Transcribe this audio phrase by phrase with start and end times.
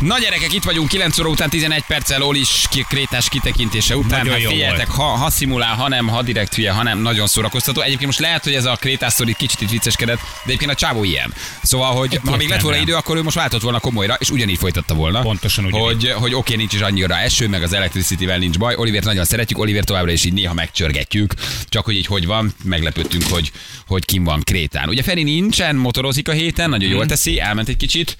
[0.00, 4.18] Na gyerekek, itt vagyunk 9 óra után 11 perccel Olis krétás kitekintése után.
[4.26, 7.80] Nagyon Hát figyeljetek, ha, ha szimulál, ha nem, ha direkt hülye, ha nem, nagyon szórakoztató.
[7.80, 11.04] Egyébként most lehet, hogy ez a krétás sztori kicsit itt vicceskedett, de egyébként a csávó
[11.04, 11.34] ilyen.
[11.62, 14.58] Szóval, hogy ha még lett volna idő, akkor ő most váltott volna komolyra, és ugyanígy
[14.58, 15.20] folytatta volna.
[15.20, 15.86] Pontosan ugyanígy.
[15.86, 18.74] Hogy, hogy oké, nincs is annyira eső, meg az Electricity-vel nincs baj.
[18.76, 21.34] Olivért nagyon szeretjük, Oliver továbbra is így néha megcsörgetjük.
[21.68, 23.52] Csak hogy így hogy van, meglepődtünk, hogy,
[23.86, 24.88] hogy kim van Krétán.
[24.88, 26.96] Ugye Feri nincsen, motorozik a héten, nagyon Mhm.
[26.96, 28.16] jól teszi, elment egy kicsit.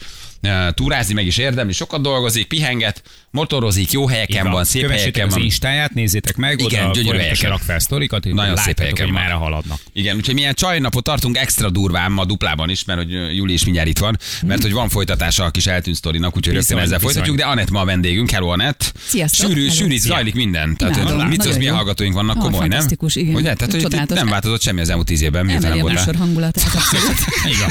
[0.75, 5.35] Túrázni meg is érdemli, sokat dolgozik, pihenget, motorozik, jó helyeken van, szép Kövessétek helyeken az
[5.35, 5.43] van.
[5.45, 7.51] instáját, nézzétek meg, Igen, oda gyönyörű helyeken.
[7.51, 9.23] rak fel sztorikat, Nagyon szép helyeken hogy van.
[9.23, 9.79] merre haladnak.
[9.93, 13.89] Igen, úgyhogy milyen csajnapot tartunk extra durván ma duplában is, mert hogy Júli is mindjárt
[13.89, 17.45] itt van, mert hogy van folytatása a kis eltűnt sztorinak, úgyhogy rögtön ezzel folytatjuk, de
[17.45, 18.93] Anett ma a vendégünk, hello Anett.
[19.07, 19.49] Sziasztok.
[19.51, 20.77] Sűrű, sűrű, zajlik minden.
[20.77, 22.61] Tehát mit szólsz, Nagyon milyen hallgatóink vannak, komoly, nem?
[22.71, 23.35] fantasztikus, igen.
[23.35, 23.55] Ugye?
[23.55, 26.15] Tehát, hogy nem változott semmi az elmúlt tíz évben, miután nem voltál.
[26.19, 27.17] hangulatát, abszolút.
[27.47, 27.69] Igen.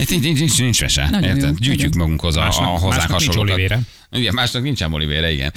[0.00, 1.08] Itt nincs, nincs, nincs, mese.
[1.10, 1.58] Nagyon jó, Érted?
[1.58, 1.98] Gyűjtjük nagyon.
[1.98, 3.78] magunkhoz a, a Másnak- hozzánk másnak nincs hasonlókat.
[4.12, 5.52] Igen, másnak nincsen olivére, igen.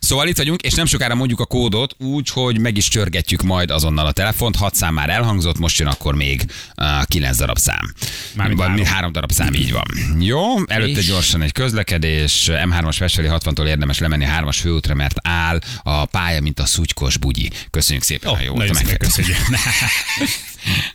[0.00, 3.70] Szóval itt vagyunk, és nem sokára mondjuk a kódot, úgy, hogy meg is csörgetjük majd
[3.70, 4.56] azonnal a telefont.
[4.56, 6.44] Hat szám már elhangzott, most jön akkor még
[6.76, 7.94] uh, kilenc darab szám.
[8.34, 8.84] Mármint Vagy három.
[8.84, 9.84] három darab szám, így van.
[10.20, 11.06] Jó, előtte És?
[11.06, 12.48] gyorsan egy közlekedés.
[12.50, 17.16] M3-as Veszfeli 60-tól érdemes lemenni a 3-as főútra, mert áll a pálya, mint a szutykos
[17.16, 17.50] bugyi.
[17.70, 19.36] Köszönjük szépen, Ó, ha jó volt a köszönjük.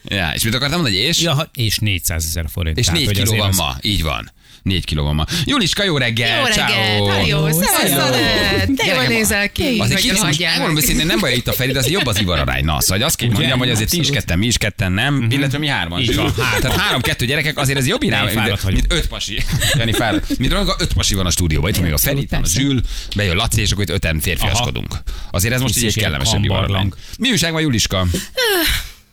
[0.04, 1.22] Ja, és mit akartam mondani, és?
[1.22, 2.78] Ja, és 400 ezer forint.
[2.78, 4.32] És Tehát, négy hogy kiló azért van az- ma, így van.
[4.66, 5.26] Négy kiló van ma.
[5.44, 6.40] Juliska, jó reggel!
[6.40, 7.02] Jó reggel.
[8.00, 8.68] Anett!
[8.68, 10.76] De jól nézel ki, Azért kicsit, most meg.
[10.76, 12.66] őszintén, nem baj, itt a Feri, de azért jobb az ivararány.
[12.66, 15.28] Na, szóval azt kell hogy mondjam, hogy azért ti is ketten, mi is ketten nem,
[15.30, 16.06] illetve mi hárman.
[16.06, 16.34] Hárman.
[16.62, 19.44] Tehát három-kettő gyerekek, azért ez jobb irány, mint öt pasi.
[19.74, 20.38] Jani fáradt.
[20.38, 21.70] Mint öt pasi van a stúdióban.
[21.70, 22.40] Itt van még a Feri, a.
[22.46, 22.82] Zsül,
[23.16, 24.94] bejön Laci, és akkor itt öten férfiaskodunk.
[25.32, 26.92] Azért ez most így egy kellemesebb ivararány.
[27.18, 28.08] Mi újság van, Juliska?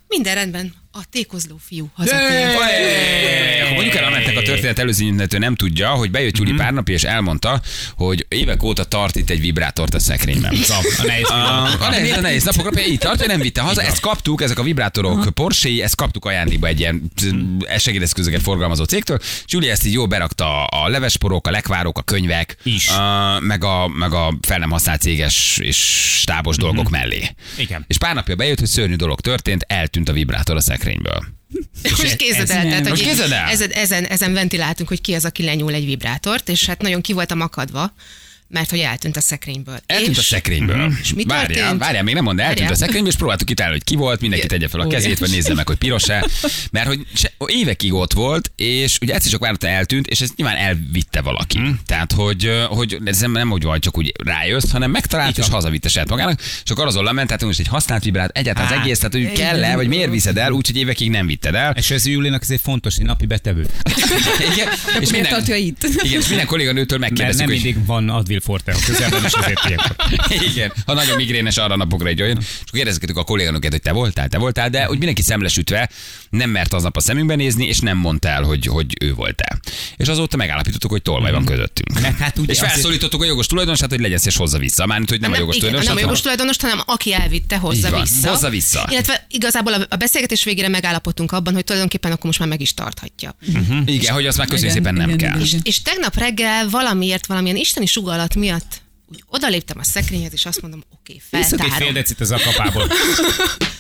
[0.09, 0.75] Minden rendben.
[0.94, 2.59] A tékozló fiú hazatért.
[3.73, 7.03] Mondjuk el Anettek a történet előző illető nem tudja, hogy bejött Júli pár napja, és
[7.03, 7.60] elmondta,
[7.97, 10.55] hogy évek óta tart itt egy vibrátort a szekrényben.
[10.99, 14.43] A nehéz A, a nehéz, a nehéz napokra így tartja, nem vitte haza, ezt kaptuk,
[14.43, 17.12] ezek a vibrátorok Porsche, ezt kaptuk ajándékba egy ilyen
[17.78, 22.88] segédeszközöket forgalmazó cégtől, Júli ezt így jól berakta a levesporok, a lekvárok, a könyvek, Is.
[22.88, 25.77] A, meg, a, meg a fel nem használt céges és
[26.21, 27.31] stábos dolgok mellé.
[27.59, 27.84] Igen.
[27.87, 31.41] És pár napja bejött, hogy szörnyű dolog történt, eltűnt a vibrátor a szekrényből.
[31.82, 33.48] Most képzeld el, ez- tehát, Most hogy képzeld el?
[33.48, 37.12] ezen, ezen, ezen ventiláltunk, hogy ki az, aki lenyúl egy vibrátort, és hát nagyon ki
[37.12, 37.94] voltam akadva,
[38.52, 39.80] mert hogy eltűnt a szekrényből.
[39.86, 40.92] Eltűnt és, a szekrényből.
[41.00, 41.78] És mi várjál, történt?
[41.80, 42.72] várjál, még nem mondd, eltűnt Várjál.
[42.72, 45.54] a szekrényből, és próbáltuk kitálni, hogy ki volt, mindenki tegye fel a kezét, vagy nézze
[45.54, 46.26] meg, hogy piros-e.
[46.70, 50.56] Mert hogy se, évekig ott volt, és ugye egyszer csak várta eltűnt, és ezt nyilván
[50.56, 51.58] elvitte valaki.
[51.58, 51.70] Mhm.
[51.86, 55.88] Tehát, hogy, hogy ez nem, nem úgy van, csak úgy rájössz, hanem megtalált, és hazavitte
[55.88, 59.12] saját magának, és akkor azon lement, tehát most egy használt vibrát, egyáltalán az egész, tehát
[59.12, 61.74] hogy kell-e, vagy miért viszed el, úgyhogy évekig nem vitted el.
[61.76, 63.66] És ez Julinak ez egy fontos egy napi betevő.
[64.52, 64.69] Igen,
[65.00, 65.84] és miért tartja itt?
[66.04, 69.32] Igen, és minden kolléganőtől Mert megkérdezzük, nem hogy mindig van Advil Forte a közelben, és
[69.32, 69.97] ezért ilyenkor.
[70.53, 72.38] Igen, ha nagyon migrénes arra napokra egy olyan.
[72.38, 75.91] És akkor kérdezgetük a kolléganőket, hogy te voltál, te voltál, de úgy mindenki szemlesütve
[76.30, 79.60] nem mert aznap a szemünkbe nézni, és nem mondta el, hogy, hogy ő voltál.
[79.97, 82.00] És azóta megállapítottuk, hogy tolvaj van közöttünk.
[82.00, 84.87] Meg hát ugye és azért- felszólítottuk a jogos tulajdonosát, hogy legyen szíves hozza vissza.
[84.87, 85.94] Mármint, hogy nem, a jogos igen, tulajdonos.
[85.94, 88.28] nem a jogos tulajdonos, hanem aki elvitte, hozza Így van, vissza.
[88.31, 88.88] hozza vissza.
[88.91, 93.37] Illetve igazából a, beszélgetés végére megállapodtunk abban, hogy tulajdonképpen akkor most már meg is tarthatja.
[93.84, 95.41] Igen, hogy azt már köszönjük szépen nem igen, kell.
[95.41, 95.61] igen.
[95.62, 98.81] És tegnap reggel valamiért, valamilyen isteni sugallat miatt
[99.12, 101.95] úgy odaléptem a szekrényhez, és azt mondom, oké, okay, Iszok egy fél feltárom.
[101.95, 102.91] decit az akapából.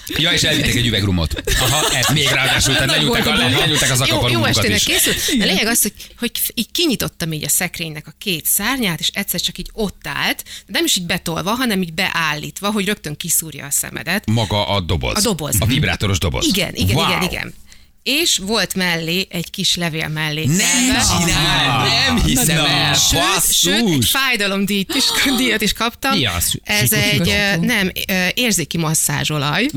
[0.06, 1.42] Ja, és elvitték egy üvegrumot.
[1.60, 4.84] Aha, ez még ráadásul, tehát lenyúlták, a, lenyúlták az Jó, jó akaparumunkat estének is.
[4.84, 5.42] készült.
[5.42, 9.40] A lényeg az, hogy, hogy így kinyitottam így a szekrénynek a két szárnyát, és egyszer
[9.40, 13.66] csak így ott állt, de nem is így betolva, hanem így beállítva, hogy rögtön kiszúrja
[13.66, 14.26] a szemedet.
[14.26, 15.16] Maga a doboz.
[15.16, 15.56] A doboz.
[15.58, 16.46] A vibrátoros doboz.
[16.46, 17.06] Igen, igen, wow.
[17.08, 17.54] igen, igen.
[18.02, 20.44] És volt mellé egy kis levél mellé.
[20.44, 22.94] Nem csinál, nem hiszem Na, el.
[22.94, 25.04] Sőt, sőt, egy fájdalomdíjat is,
[25.38, 26.18] díjat is kaptam.
[26.18, 26.54] Mi az?
[26.64, 27.90] Ez egy, nem,
[28.34, 29.68] érzéki masszázsolaj.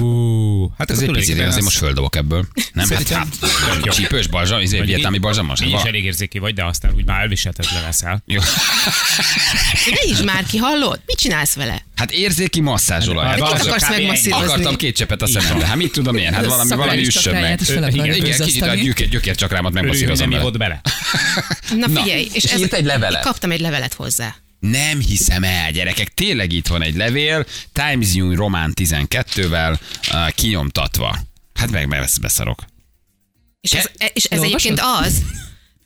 [0.00, 0.43] Ú,
[0.78, 2.46] hát Ez egy picit, azért az- most földobok ebből.
[2.72, 2.88] Nem?
[2.90, 3.28] Hát, Szerintem
[3.68, 3.92] hát, jó.
[3.92, 5.60] csípős balzsam, izé, vietnámi balzsamos.
[5.60, 8.22] Így is elég érzéki vagy, de aztán úgy már elviselhetetlen leszel.
[8.26, 8.40] Jó.
[9.90, 11.00] Ne is már ki, hallod?
[11.06, 11.84] Mit csinálsz vele?
[11.96, 13.26] Hát érzéki masszázsolaj.
[13.26, 14.46] Hát az- akarsz megmasszírozni?
[14.46, 15.66] Akartam két csepet a szemembe.
[15.66, 16.32] Hát mit tudom én?
[16.32, 17.60] Hát valami, valami üssön meg.
[17.92, 20.42] Igen, kicsit a gyökér, gyökércsakrámat Örülj, hogy megmasszírozom nem vele.
[20.42, 20.80] ívott bele.
[21.90, 23.22] Na figyelj, és, írt egy levelet?
[23.22, 24.34] Kaptam egy levelet hozzá.
[24.70, 26.14] Nem hiszem el, gyerekek.
[26.14, 29.78] Tényleg itt van egy levél, Times New Román 12-vel
[30.12, 31.18] uh, kinyomtatva.
[31.54, 32.64] Hát meg, meg beszarok.
[33.60, 35.22] És ez, és ez egyébként az,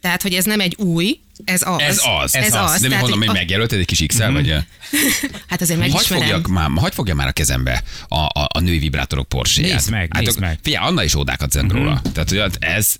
[0.01, 1.81] Tehát, hogy ez nem egy új, ez az.
[1.81, 2.35] Ez az.
[2.35, 2.81] Ez, az.
[2.81, 4.55] De mi mondom, hogy a- megjelölted egy kis x vagy?
[5.49, 6.29] Hát azért Hagy megismerem.
[6.29, 10.09] fogjak már, hagy fogja már a kezembe a, a, a női vibrátorok porsche Nézd meg,
[10.13, 10.59] hát, nézd meg.
[10.63, 12.01] Figyelj, Anna is ódákat zend róla.
[12.13, 12.97] Tehát, hogy ez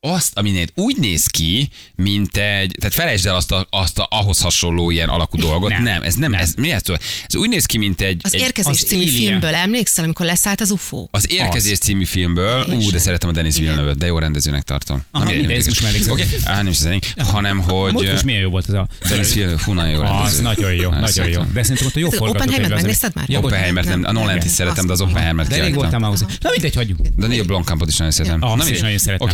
[0.00, 4.40] azt, aminél úgy néz ki, mint egy, tehát felejtsd el azt, a, azt a, ahhoz
[4.40, 5.70] hasonló ilyen alakú dolgot.
[5.70, 6.02] Nem, Nem.
[6.02, 6.40] ez nem, Nem.
[6.40, 6.82] ez mi ez?
[7.26, 9.16] Ez úgy néz ki, mint egy, Az egy Érkezés az című Alien.
[9.16, 11.08] filmből emlékszel, amikor leszállt az UFO?
[11.10, 12.98] az Érkezés című filmből, ú, de Teljesen.
[12.98, 15.02] szeretem a Denis villeneuve de jó rendezőnek tartom.
[15.10, 16.12] Aha, mindegy, mindegy, ez most mellékszem.
[16.12, 17.92] Oké, á, nem is zenénk, hanem hogy...
[17.92, 18.88] Most milyen jó volt ez a...
[19.08, 20.02] Denis Villeneuve, fú, nagyon jó.
[20.02, 21.42] Az nagyon jó, Nagyon jó.
[21.52, 22.64] De szerintem ott a jó Az forgatókönyv.
[22.64, 23.26] Az- megnézted már?
[23.36, 26.24] Oppenheimer nem, a Nolan-t is szeretem, de az Oppenheimer-t De rég voltam ahhoz.
[26.40, 26.98] Na mindegy, hagyjuk.
[27.16, 28.42] Daniel Blomkampot is nagyon szeretem.
[28.42, 28.82] Ah, Na, is mindegy.
[28.82, 29.28] nagyon szeretem.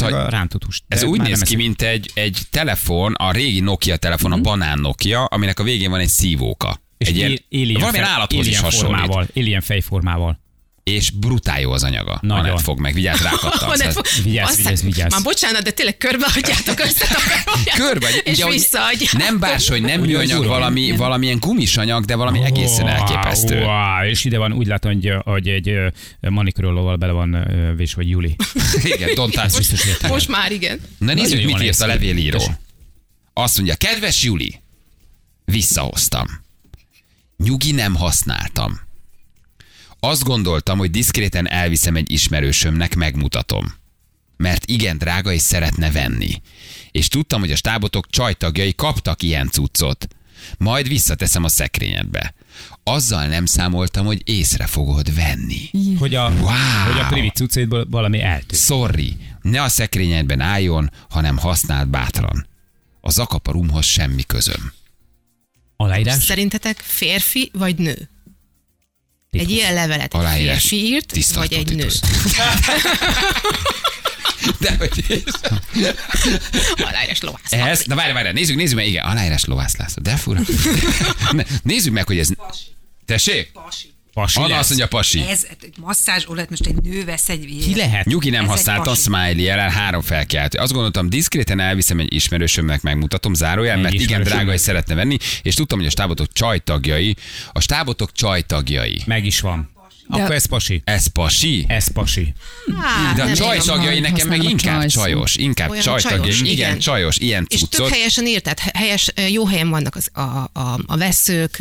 [0.00, 0.84] Meg a rántott húst.
[0.88, 5.24] ez úgy néz ki, mint egy, egy telefon, a régi Nokia telefon, a banán Nokia,
[5.24, 6.80] aminek a végén van egy szívóka.
[6.98, 8.98] És egy ilyen, alien, valamilyen állathoz is hasonlít.
[8.98, 10.41] formával, alien fejformával.
[10.84, 12.18] És brutál jó az anyaga.
[12.22, 12.44] Nagyon.
[12.44, 13.68] Anett fog meg, vigyázz rákattam.
[13.68, 15.10] Honnan fog- Vigyázz, Aztán- vigyázz, vigyázz.
[15.12, 17.06] Már bocsánat, de tényleg körbeadjátok össze
[17.44, 19.18] a Körbe, és ugye, visszaadjátok.
[19.20, 23.62] nem bárs, hogy nem műanyag, valami, valamilyen gumisanyag, de valami egészen elképesztő.
[23.62, 25.88] Wow, és ide van, úgy látom, hogy, hogy egy ö,
[26.20, 27.46] manikurolóval bele van
[27.76, 28.36] vés, vagy Juli.
[28.94, 29.56] Igen, Don't touch.
[29.56, 30.10] Biztos értem.
[30.10, 30.80] Most már igen.
[30.98, 32.42] Na nézzük, mit írt a levélíró.
[33.32, 34.60] Azt mondja, kedves Juli,
[35.44, 36.26] visszahoztam.
[37.36, 38.80] Nyugi nem használtam.
[40.04, 43.74] Azt gondoltam, hogy diszkréten elviszem egy ismerősömnek, megmutatom.
[44.36, 46.42] Mert igen drága és szeretne venni.
[46.90, 50.08] És tudtam, hogy a stábotok csajtagjai kaptak ilyen cuccot.
[50.58, 52.34] Majd visszateszem a szekrényedbe.
[52.84, 55.70] Azzal nem számoltam, hogy észre fogod venni.
[55.98, 56.92] Hogy a, Wow.
[56.92, 58.62] hogy a privit cuccétból valami eltűnt.
[58.62, 62.46] Sorry, ne a szekrényedben álljon, hanem használd bátran.
[63.00, 64.72] A zakaparumhoz semmi közöm.
[65.76, 66.24] Aláírás?
[66.24, 68.08] Szerintetek férfi vagy nő?
[69.38, 70.68] Egy ilyen levelet egy Aláírás.
[70.68, 71.88] férfi írt, vagy egy nő?
[74.60, 75.22] De hogy
[76.76, 77.52] Aláírás lovász.
[77.52, 80.40] ez, na várj, várj, nézzük, nézzük meg, igen, aláírás Lovász László, de fura.
[81.30, 82.28] Ne, nézzük meg, hogy ez...
[83.06, 83.50] Tessék?
[83.52, 83.91] Pasi.
[84.12, 84.58] Pasi Anna lesz.
[84.58, 85.20] azt mondja, pasi.
[85.20, 88.04] Ez egy masszázs olajat most egy nő vesz egy Ki lehet?
[88.06, 89.00] Nyugi nem Ez egy használtam, pasi.
[89.02, 90.58] smiley jelen, három felkeltő.
[90.58, 94.42] Azt gondoltam, diszkréten elviszem egy ismerősömnek, megmutatom, zárójel, Egy mert igen ismerősömnek.
[94.42, 97.16] drága és szeretne venni, és tudtam, hogy a stábotok csajtagjai,
[97.52, 99.02] a stábotok csajtagjai.
[99.06, 99.70] Meg is van.
[100.08, 100.82] Akkor ez pasi.
[100.84, 101.64] Ez pasi?
[101.68, 102.32] Ez pasi.
[102.80, 103.76] Hát, De a nem csaj tudom.
[103.76, 105.02] tagjai nekem meg használom a inkább csaj szót.
[105.04, 106.78] csajos, inkább Olyan csaj tagjai, csajos, igen, igen.
[106.78, 107.88] csajos, ilyen És több cuccot.
[107.88, 111.56] helyesen írt, tehát helyes, jó helyen vannak az, a, a, a veszők,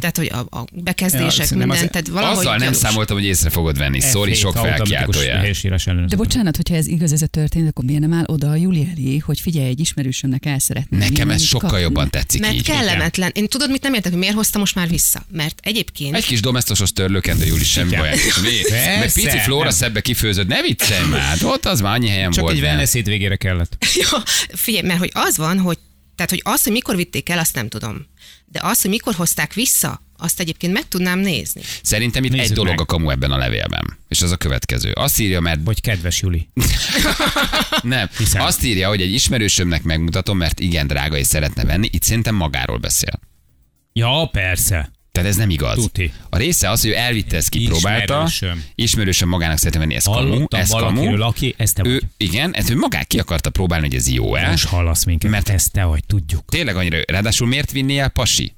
[0.00, 2.76] tehát hogy a, a bekezdések, Ja, nem az- minden, tehát valahogy Azzal nem gyanús.
[2.76, 3.98] számoltam, hogy észre fogod venni.
[4.02, 5.36] F7 sok automatikus felkiáltója.
[5.36, 6.16] helyesírás ellenőrző.
[6.16, 8.88] De bocsánat, hogyha ez igaz, ez a történet, akkor miért nem áll oda a Júli
[8.96, 10.98] elé, hogy figyelj, egy ismerősömnek el szeretném.
[11.00, 12.62] Nekem ez sokkal jobban tetszik Mert így.
[12.62, 13.30] kellemetlen.
[13.34, 15.22] Én tudod, mit nem értek, hogy miért hozta most már vissza?
[15.32, 16.14] Mert egyébként...
[16.14, 18.00] Egy kis domesztosos törlőkendő, Júli, semmi Igen.
[18.00, 18.18] baj.
[18.70, 19.72] Mert pici flóra nem.
[19.72, 22.54] szebbe kifőzött, ne viccelj már, ott az már annyi helyen Csak volt.
[22.54, 22.70] egy nem?
[22.70, 23.84] wellness végére kellett.
[24.10, 24.18] Jó,
[24.54, 25.78] figyelj, mert hogy az van, hogy
[26.16, 28.06] tehát, hogy azt, hogy mikor vitték el, azt nem tudom.
[28.44, 31.60] De azt, hogy mikor hozták vissza, azt egyébként meg tudnám nézni.
[31.82, 32.80] Szerintem itt Nézzük egy dolog meg.
[32.80, 33.98] a kamu ebben a levélben.
[34.08, 34.90] És az a következő.
[34.90, 36.48] Azt írja, mert Vagy kedves Juli.
[37.82, 38.08] nem.
[38.18, 38.42] Hiszem.
[38.42, 41.88] Azt írja, hogy egy ismerősömnek megmutatom, mert igen drága és szeretne venni.
[41.92, 43.20] Itt szerintem magáról beszél.
[43.92, 44.90] Ja, persze.
[45.16, 45.74] Tehát ez nem igaz.
[45.74, 46.12] Tuti.
[46.30, 48.24] A része az, hogy ő elvitte, ezt kipróbálta.
[48.26, 48.64] Ismerősöm.
[48.74, 50.44] Ismerősöm magának szeretne venni, ez kamu.
[50.48, 51.20] Ez kamu.
[51.22, 52.02] aki, ez te Ő, vagy.
[52.16, 54.50] igen, ezt ő magát ki akarta próbálni, hogy ez jó-e.
[54.50, 56.44] Most hallasz minket, Mert- mert ez te vagy, tudjuk.
[56.50, 58.54] Tényleg annyira, ráadásul miért vinné el pasi?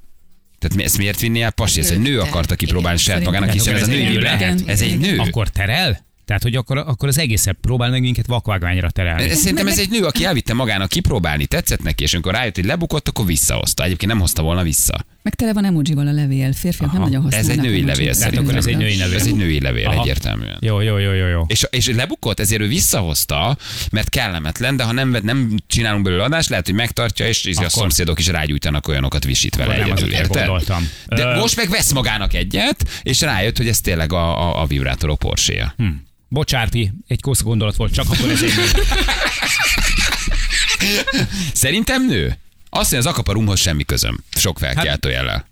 [0.59, 1.81] Tehát ezt miért vinné el pasi?
[1.81, 4.41] Ez egy nő akarta kipróbálni saját magának, hiszen ez a ez egy női nő lehet.
[4.41, 4.63] lehet.
[4.69, 5.19] Ez egy nő.
[5.19, 6.07] Akkor terel?
[6.25, 9.29] Tehát, hogy akkor, akkor az egészet próbál meg minket vakvágványra terelni.
[9.35, 13.09] Szerintem ez egy nő, aki elvitte magának kipróbálni, tetszett neki, és amikor rájött, hogy lebukott,
[13.09, 13.85] akkor visszahozta.
[13.85, 15.05] Egyébként nem hozta volna vissza.
[15.23, 17.65] Meg tele van emojival a levél, férfiak nem Aha, nagyon Ez használnak.
[17.65, 18.45] egy női levél szerintem.
[18.45, 19.17] akkor ez egy női levél.
[19.17, 20.01] Ez egy női levél Aha.
[20.01, 20.57] egyértelműen.
[20.61, 21.45] Jó, jó, jó, jó, jó.
[21.49, 23.57] És, és lebukott, ezért ő visszahozta,
[23.91, 27.59] mert kellemetlen, de ha nem, nem csinálunk belőle adást, lehet, hogy megtartja, és így a
[27.59, 30.29] Akkor- szomszédok is rágyújtanak olyanokat visít vele Akkor nem egyedül, érted?
[30.47, 30.89] gondoltam.
[31.07, 34.67] De Ö- most meg vesz magának egyet, és rájött, hogy ez tényleg a, a, a
[34.67, 35.85] vibrátorok porsche Hm.
[36.29, 38.53] Bocsárpi, egy kosz gondolat volt, csak akkor ez egy.
[41.53, 42.39] Szerintem nő.
[42.71, 44.25] Azt mondja, az akaparumhoz semmi közöm.
[44.31, 45.49] Sok felkiáltó jellel.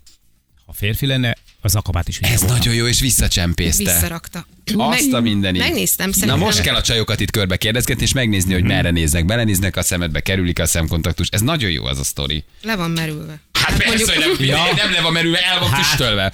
[0.65, 2.55] Ha férfi lenne, az akabát is Ez volna.
[2.57, 3.83] nagyon jó, és visszacsempészte.
[3.83, 4.45] Visszarakta.
[4.75, 5.61] Azt a mindenit.
[5.61, 6.39] Megnéztem, Na szerintem.
[6.39, 9.25] most kell a csajokat itt körbe kérdezgetni, és megnézni, hogy merre néznek.
[9.25, 11.27] Belenéznek a szemedbe, kerülik a szemkontaktus.
[11.31, 12.43] Ez nagyon jó az a sztori.
[12.61, 13.39] Le van merülve.
[13.53, 14.63] Hát persze, hogy nem, Ja.
[14.75, 15.85] nem le van merülve, el van Hát.
[15.85, 16.31] füstölve.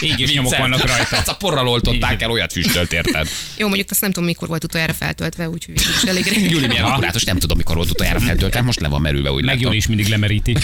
[0.00, 1.16] Igen, így is nyomok vannak rajta.
[1.16, 3.28] Hát a porral oltották el, olyat füstölt, érted?
[3.56, 6.50] Jó, mondjuk azt nem tudom, mikor volt utoljára feltöltve, úgyhogy is elég régen.
[6.50, 6.92] Júli milyen Aha.
[6.92, 9.60] akkurátus, nem tudom, mikor volt utoljára feltöltem, most le van merülve, úgy Meg.
[9.60, 10.56] Juli is mindig lemeríti.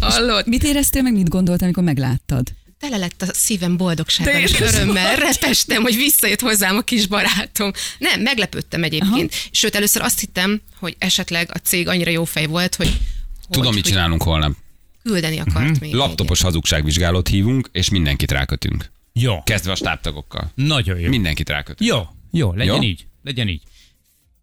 [0.00, 0.46] Hallod?
[0.46, 2.42] Mit éreztél meg, mit gondoltál, amikor megláttad?
[2.78, 7.72] tele lett a szívem boldogsággal és örömmel, repestem, hogy visszajött hozzám a kis barátom.
[7.98, 9.32] Nem, meglepődtem egyébként.
[9.32, 9.48] Aha.
[9.50, 13.00] Sőt, először azt hittem, hogy esetleg a cég annyira jó fej volt, hogy
[13.50, 14.52] Tudom, hogy, mit csinálunk holnap.
[15.02, 15.94] Küldeni akart még.
[15.94, 18.92] Laptopos hazugságvizsgálót hívunk, és mindenkit rákötünk.
[19.12, 19.42] Jó.
[19.42, 20.52] Kezdve a stábtagokkal.
[20.54, 21.08] Nagyon jó.
[21.08, 21.90] Mindenkit rákötünk.
[21.90, 22.02] Jó.
[22.30, 22.82] Jó, legyen Jó?
[22.82, 23.06] így.
[23.22, 23.62] Legyen így.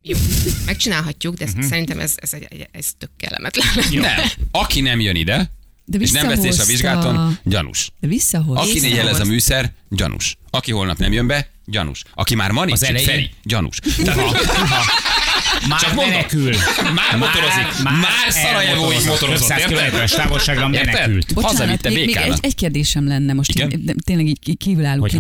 [0.03, 0.17] Jó,
[0.65, 1.63] megcsinálhatjuk, de uh-huh.
[1.63, 3.67] szerintem ez, ez, egy, ez tök kellemetlen.
[3.91, 4.19] Nem.
[4.51, 5.51] Aki nem jön ide,
[5.85, 6.71] De és nem vesz a visszahozta.
[6.71, 7.91] vizsgálaton, gyanús.
[7.99, 8.57] De visszahoz.
[8.57, 8.97] Aki Visszahoz.
[8.97, 10.37] jelez a műszer, gyanús.
[10.49, 12.03] Aki holnap nem jön be, gyanús.
[12.13, 12.79] Aki már ma nincs?
[12.79, 13.79] Feri, gyanús.
[14.03, 14.31] Tehát,
[15.67, 16.13] Már Csak mondom.
[16.13, 16.53] menekül.
[16.95, 17.83] Már motorozik.
[17.83, 19.67] Már Szarajevóig motorozott, 500 érted?
[19.73, 21.31] kilométeres távolságra menekült.
[21.35, 23.93] Hazavitte még, egy, egy kérdésem lenne most, Igen?
[24.05, 25.15] tényleg így ki- kívülálló, Hogy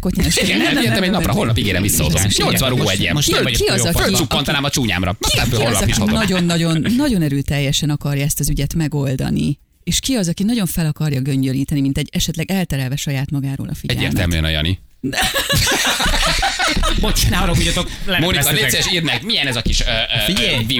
[0.00, 0.36] kottyános.
[0.36, 2.20] Igen, elvihetem egy napra, holnap ígérem visszahozom.
[2.30, 2.46] Igen.
[2.46, 3.14] 80 rugó Most- egy ilyen.
[3.14, 4.02] most Ki- az, aki- faszban.
[4.02, 5.16] Fölcsukkantanám a csúnyámra.
[5.50, 9.58] Ki az, aki nagyon-nagyon nagyon erőteljesen akarja ezt az ügyet megoldani?
[9.84, 13.74] És ki az, aki nagyon fel akarja göngyölíteni, mint egy esetleg elterelve saját magáról a
[13.74, 14.04] figyelmet?
[14.06, 14.78] Egyértelműen a Jani.
[17.00, 17.90] Bocs, ne haragudjatok.
[18.20, 19.92] Mónika, szíves, írd meg, milyen ez a kis ö,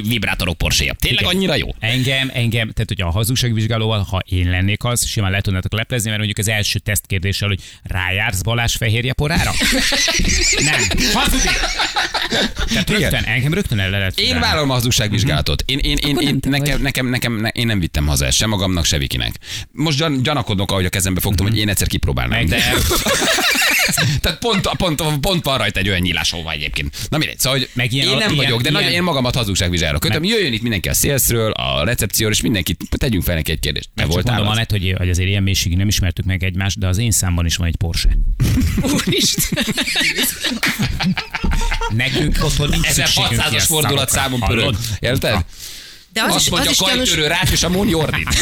[0.03, 0.95] vibrátorok porséja.
[0.99, 1.35] Tényleg Igen.
[1.35, 1.69] annyira jó?
[1.79, 6.23] Engem, engem, tehát hogy a hazugságvizsgálóval, ha én lennék az, simán le tudnátok leplezni, mert
[6.23, 9.53] mondjuk az első tesztkérdéssel, hogy rájársz Balázs fehérje porára?
[10.71, 10.81] Nem.
[11.13, 11.61] Hazudik!
[12.69, 13.01] Tehát Igen.
[13.01, 15.63] rögtön, engem rögtön el lehet Én vállalom a hazugságvizsgálatot.
[15.67, 18.49] Én, én, én, én te nekem, nekem, nekem, ne, én nem vittem haza ezt, sem
[18.49, 19.35] magamnak, se Vikinek.
[19.71, 22.47] Most gyan, gyanakodok, ahogy a kezembe fogtam, hogy én egyszer kipróbálnám.
[22.47, 22.63] De...
[24.21, 26.97] Tehát pont, pont, pont van rajta egy olyan nyílás, ahova egyébként.
[27.09, 29.35] Na mindegy, szóval, hogy Meg ilyen- én nem ilyen- vagyok, de ilyen- nagyon, én magamat
[29.35, 30.01] hazugságvizsgálok.
[30.01, 33.89] Kötöm, jöjjön itt mindenki a szélszről, a recepcióról, és mindenkit, tegyünk fel neki egy kérdést.
[33.95, 34.57] Te Meg voltál mondom, az?
[34.57, 37.57] Anett, hogy, hogy azért ilyen mélységig nem ismertük meg egymást, de az én számban is
[37.57, 38.09] van egy Porsche.
[38.83, 39.65] Úristen.
[41.97, 44.77] Nekünk otthon nincs szükségünk 1600-as ilyen fordulat számon pörög.
[44.99, 45.45] Érted?
[46.13, 48.29] De az Azt is, mondja az is gyanús, kajtörő rák, és a Móni ordít.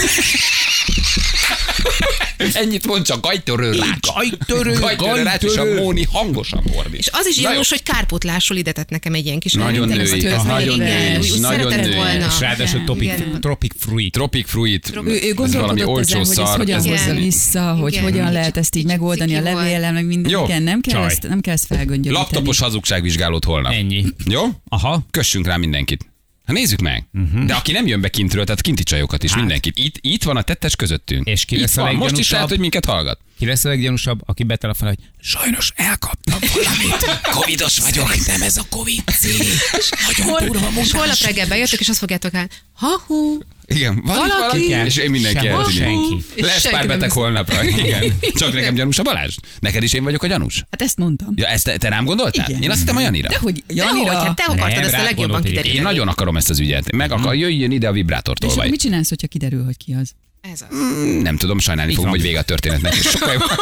[2.52, 3.98] Ennyit mond csak kajtörő rák.
[4.14, 5.64] Kajtörő, Kajtörő rák, és a.
[5.64, 7.00] Móni hangosan ordít.
[7.00, 10.78] és az is gyanús, hogy kárpótlásról ide tett nekem egy ilyen kis Nagyon női, nagyon
[10.78, 12.24] női, nagyon női.
[12.28, 12.84] És ráadásul
[13.40, 14.12] tropic fruit.
[14.12, 14.92] Tropic Fruit.
[15.04, 16.56] Ő, ez gondolkodott olcsó ezen, hogy ezt szar.
[16.58, 20.44] hogyan hozza vissza, hogy hogyan lehet ezt így megoldani a levéllel, meg minden.
[20.44, 22.16] Igen, nem kell ezt felgöngyölíteni.
[22.16, 23.72] Laptopos hazugságvizsgálót holnap.
[23.72, 24.04] Ennyi.
[24.26, 24.42] Jó?
[24.68, 25.06] Aha.
[25.10, 26.09] Kössünk rá mindenkit.
[26.50, 27.06] Hát nézzük meg.
[27.12, 27.44] Uh-huh.
[27.44, 29.40] De aki nem jön be kintről, tehát kinti csajokat is, Hát.
[29.40, 29.78] mindenkit.
[29.78, 31.26] Itt, itt van a tettes közöttünk.
[31.26, 31.94] És ki itt lesz a van.
[31.94, 33.18] Most is lehet, hogy minket hallgat.
[33.38, 37.20] Ki lesz a leggyanúsabb, aki betelefonál, hogy sajnos elkaptam valamit.
[37.34, 38.26] Covidos vagyok.
[38.26, 39.46] Nem ez a Covid cég.
[40.06, 43.38] Nagyon Hol, durva és holnap reggel bejöttök, és azt fogjátok el, ha-hú,
[43.74, 44.30] Igen, van Valaki?
[44.40, 44.86] valaki, Igen.
[44.86, 45.82] és én mindenki eltűnik.
[45.82, 46.24] senki.
[46.34, 47.64] És Lesz senki pár beteg holnapra.
[47.84, 48.18] Igen.
[48.34, 49.36] Csak nekem gyanús a Balázs?
[49.60, 50.64] Neked is én vagyok a gyanús?
[50.70, 51.32] Hát ezt mondtam.
[51.34, 52.48] Ja, ezt te, te rám gondoltál?
[52.48, 52.62] Igen.
[52.62, 53.28] Én azt hittem a Janira.
[53.28, 54.12] De hogy Janira...
[54.18, 55.74] hát te akartad Nem, ezt a legjobban kideríteni.
[55.76, 56.92] Én nagyon akarom ezt az ügyet.
[56.92, 59.92] Meg akar, jöjjön ide a És vibrátórtól, akkor vagy mit csinálsz, hogyha kiderül, hogy ki
[59.92, 60.12] az?
[60.40, 60.76] Ez az.
[61.22, 62.94] nem tudom, sajnálni fogom, hogy vége a történetnek.
[62.94, 63.56] Sokkal, jobban,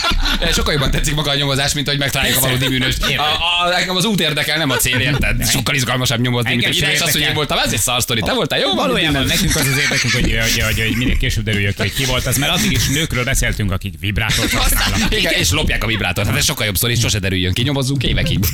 [0.56, 3.02] sokkal jobban tetszik maga a nyomozás, mint hogy megtaláljuk a valódi bűnöst.
[3.02, 5.48] A, a, nekem az út érdekel, nem a cél, érted?
[5.48, 7.58] Sokkal izgalmasabb nyomozni, mint Engem ide és azt, hogy én voltam.
[7.58, 8.20] Ez egy szar sztori.
[8.20, 8.74] Te voltál jó?
[8.74, 12.04] Valójában nekünk az az érdekünk, hogy, hogy, hogy, hogy minél később derüljön ki, hogy ki
[12.04, 15.16] volt az, mert addig is nőkről beszéltünk, akik vibrátort használnak.
[15.16, 16.28] Igen, és lopják a vibrátort.
[16.28, 17.62] Hát ez sokkal jobb sztori, és sose derüljön ki.
[17.62, 18.38] Nyomozzunk évekig.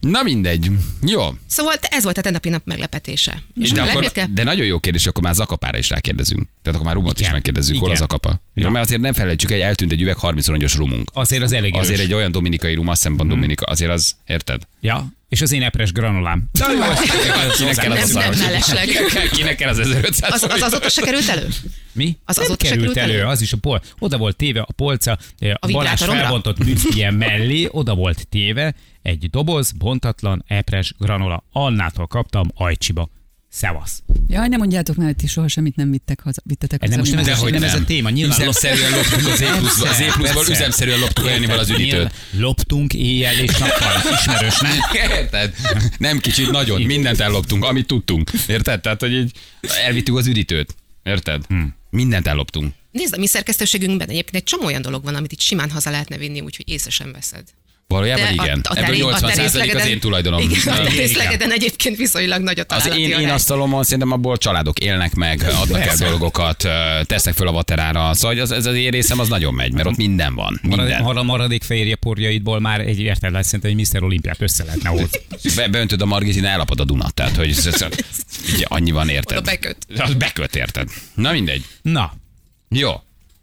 [0.00, 0.70] Na mindegy.
[1.06, 1.34] Jó.
[1.46, 3.42] Szóval ez volt a tennapi nap meglepetése.
[3.60, 6.35] És De, akkor, de nagyon jó kérdés, akkor már Zakapára is rákérdezünk.
[6.62, 8.28] Tehát akkor már rumot is megkérdezzük, hol az akapa.
[8.54, 8.62] Ja.
[8.64, 8.70] Ja.
[8.70, 11.10] Mert azért nem felejtsük, egy eltűnt egy üveg 30 rongyos rumunk.
[11.14, 12.06] Azért az elég Azért erős.
[12.06, 14.62] egy olyan dominikai rum, azt hiszem van Dominika, azért az, érted?
[14.80, 16.48] Ja, és az én epres granulám.
[16.52, 16.78] Na jó,
[17.56, 18.36] Kinek kell Nem, az nem szar?
[18.46, 18.88] mellesleg.
[19.36, 21.48] Kinek kell az 1500 Az, az azóta se került elő?
[21.92, 22.16] Mi?
[22.24, 23.24] Az nem azóta se került elő, elő?
[23.24, 23.82] az is a pol.
[23.98, 29.30] Oda volt téve a polca, eh, a Balázs felbontott műfilyen mellé, oda volt téve egy
[29.30, 31.44] doboz, bontatlan, epres granola.
[31.52, 33.08] Annától kaptam ajcsiba.
[33.56, 34.02] Szevasz.
[34.28, 36.90] Jaj, nem mondjátok már, hogy ti soha semmit nem vittek haza, vittetek Ez haza.
[36.90, 39.88] nem most nem ez, a, Dehogy nem ez a téma, nyilván Üzemszerűen loptuk az E-pluszból,
[39.88, 42.14] az E-pluszból üzemszerűen loptuk Janival az üdítőt.
[42.30, 44.12] Loptunk éjjel és nappal.
[44.12, 44.72] Ismerős, nem?
[44.92, 45.54] Érted?
[45.98, 46.82] Nem kicsit, nagyon.
[46.82, 48.30] Mindent elloptunk, amit tudtunk.
[48.46, 48.80] Érted?
[48.80, 49.32] Tehát, hogy így
[49.84, 50.74] elvittük az üdítőt.
[51.02, 51.46] Érted?
[51.46, 51.74] Hmm.
[51.90, 52.74] Mindent elloptunk.
[52.90, 56.16] Nézd, a mi szerkesztőségünkben egyébként egy csomó olyan dolog van, amit itt simán haza lehetne
[56.16, 57.44] vinni, úgyhogy észre sem veszed.
[57.88, 58.60] Valójában De igen.
[58.62, 59.30] a, a, Ebből teré- 80
[59.74, 60.40] a az én tulajdonom.
[60.40, 64.78] Igen, a Na, terészlegeden egyébként viszonylag nagy a Az én, én asztalomon szerintem abból családok
[64.78, 66.08] élnek meg, adnak el Persze.
[66.08, 66.70] dolgokat, ö,
[67.04, 68.14] tesznek föl a vaterára.
[68.14, 70.60] Szóval az, ez az én részem az nagyon megy, mert ott minden van.
[70.62, 71.02] Minden.
[71.02, 74.02] har a maradék fehérje porjaidból már egy érted lesz, szerintem egy Mr.
[74.02, 75.18] Olimpiát össze lehetne hozni.
[75.56, 77.14] Be, beöntöd a Margitin, elapad a Dunat.
[77.14, 77.84] Tehát, hogy ez, ez,
[78.54, 79.36] ugye, annyi van, érted?
[79.38, 79.76] Oda beköt.
[79.98, 80.88] Az beköt, érted?
[81.14, 81.64] Na mindegy.
[81.82, 82.12] Na,
[82.68, 82.92] Jó.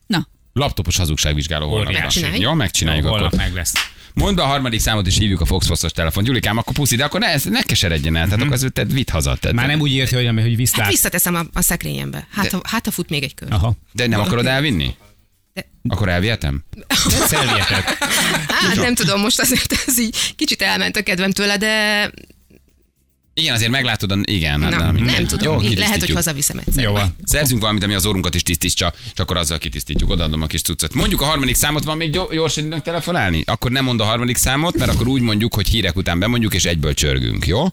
[0.07, 1.93] Na, Laptopos hazugságvizsgáló holnap.
[1.93, 2.41] Megcsináljuk.
[2.41, 3.39] Jó, megcsináljuk holnap akkor.
[3.39, 3.73] meg lesz.
[4.13, 6.23] Mondd be a harmadik számot, és hívjuk a Fox Foszos telefon.
[6.23, 8.25] Gyulikám, akkor puszi, de akkor ne, ne keseredjen el.
[8.25, 9.35] Tehát akkor az te vidd haza.
[9.35, 10.89] Tehát, Már nem úgy érti, hogy, hogy Hát viszlát.
[10.89, 12.27] visszateszem a, a szekrényembe.
[12.31, 13.51] Hát, ha, hát, ha fut még egy kör.
[13.51, 13.73] Aha.
[13.91, 14.95] De nem akarod elvinni?
[15.89, 16.63] Akkor elvihetem?
[18.47, 22.11] Hát nem tudom, most azért ez így kicsit elment a kedvem tőle, de
[23.35, 24.61] Igen, azért meglátod, a- igen.
[24.61, 25.61] hát na, nem, nem, tudom.
[25.61, 26.83] Jó, lehet, hogy hazaviszem egyszer.
[26.83, 27.15] Jó van.
[27.23, 30.09] Szerzünk valamit, ami az orrunkat is tisztítsa, és akkor azzal kitisztítjuk.
[30.09, 30.93] Odaadom a kis cuccot.
[30.93, 33.43] Mondjuk a harmadik számot, van még gyo- gyorsan időnk telefonálni?
[33.45, 36.65] Akkor nem mond a harmadik számot, mert akkor úgy mondjuk, hogy hírek után bemondjuk, és
[36.65, 37.65] egyből csörgünk, jó?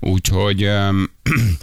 [0.00, 0.64] Úgyhogy...
[0.64, 1.10] Um,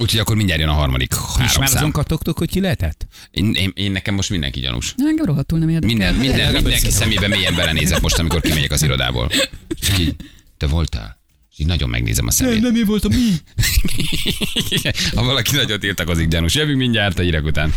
[0.00, 1.90] Úgyhogy akkor mindjárt jön a harmadik És három már azon szám.
[1.90, 3.06] kattogtok, hogy ki lehetett?
[3.30, 4.94] Én, én, én, nekem most mindenki gyanús.
[4.96, 5.88] Na, engem rohadtul nem érdekel.
[5.96, 9.30] Minden, minden, mindenki szemébe mélyen belenézek most, amikor kimegyek az irodából.
[9.80, 10.14] És így,
[10.56, 11.17] te voltál?
[11.58, 12.76] És így nagyon megnézem a szemét.
[12.76, 13.34] én voltam, mi?
[15.14, 16.54] ha valaki nagyon tiltakozik, gyanús.
[16.54, 17.74] Jövünk mindjárt a hírek után.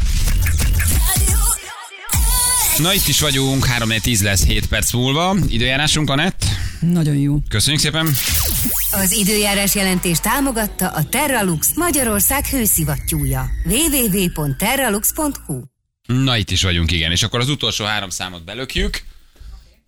[2.78, 5.36] Na itt is vagyunk, 3 10 lesz 7 perc múlva.
[5.48, 6.46] Időjárásunk, Anett.
[6.80, 7.40] Nagyon jó.
[7.50, 8.08] Köszönjük szépen.
[8.92, 13.50] Az időjárás jelentés támogatta a Terralux Magyarország hőszivattyúja.
[13.66, 15.62] www.terralux.hu
[16.06, 17.12] Na itt is vagyunk, igen.
[17.12, 19.02] És akkor az utolsó három számot belökjük.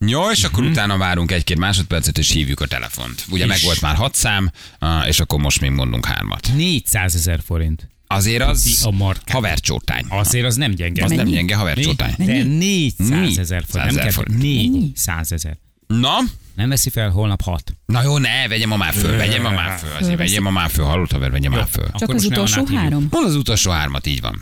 [0.06, 3.26] Jó, és akkor utána várunk egy-két másodpercet, és hívjuk a telefont.
[3.30, 4.52] Ugye meg volt már hat szám,
[5.08, 6.50] és akkor most még mondunk hármat.
[6.56, 7.88] 400 ezer forint.
[8.08, 10.06] Azért az A havercsótány.
[10.10, 11.04] Azért az nem gyenge.
[11.04, 12.14] Az nem gyenge havercsótány.
[12.18, 13.74] De 400 ezer 400 forint.
[13.74, 14.42] Nem ezer kell, forint.
[14.42, 15.58] 400 ezer.
[15.88, 16.18] Na,
[16.56, 17.74] Nem veszi fel holnap 6.
[17.86, 20.70] na jó, ne, vegyem ma már föl, vegyem ma már föl, azért vegyem ma már
[20.70, 21.86] föl, hallott haver, vegyem már föl.
[21.86, 23.08] Csak Akkor az utolsó három.
[23.12, 24.42] Mondd az utolsó hármat, így van.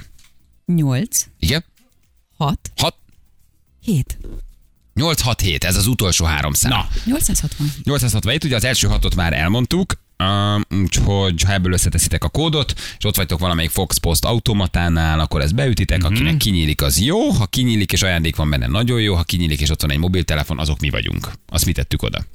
[0.66, 1.64] Nyolc, Igen?
[2.38, 2.96] hat, Hat,
[3.82, 4.18] hét.
[5.02, 6.72] 867, ez az utolsó három szám.
[6.72, 7.72] Na, 860.
[7.84, 13.06] 867, ugye az első hatot már elmondtuk, uh, úgyhogy ha ebből összeteszitek a kódot, és
[13.06, 16.12] ott vagytok valamelyik Fox Post automatánál, akkor ezt beütitek, Mhm.
[16.14, 19.70] akinek kinyílik, az jó, ha kinyílik és ajándék van benne, nagyon jó, ha kinyílik és
[19.70, 21.32] ott van egy mobiltelefon, azok mi vagyunk.
[21.50, 22.26] Azt mi tettük oda.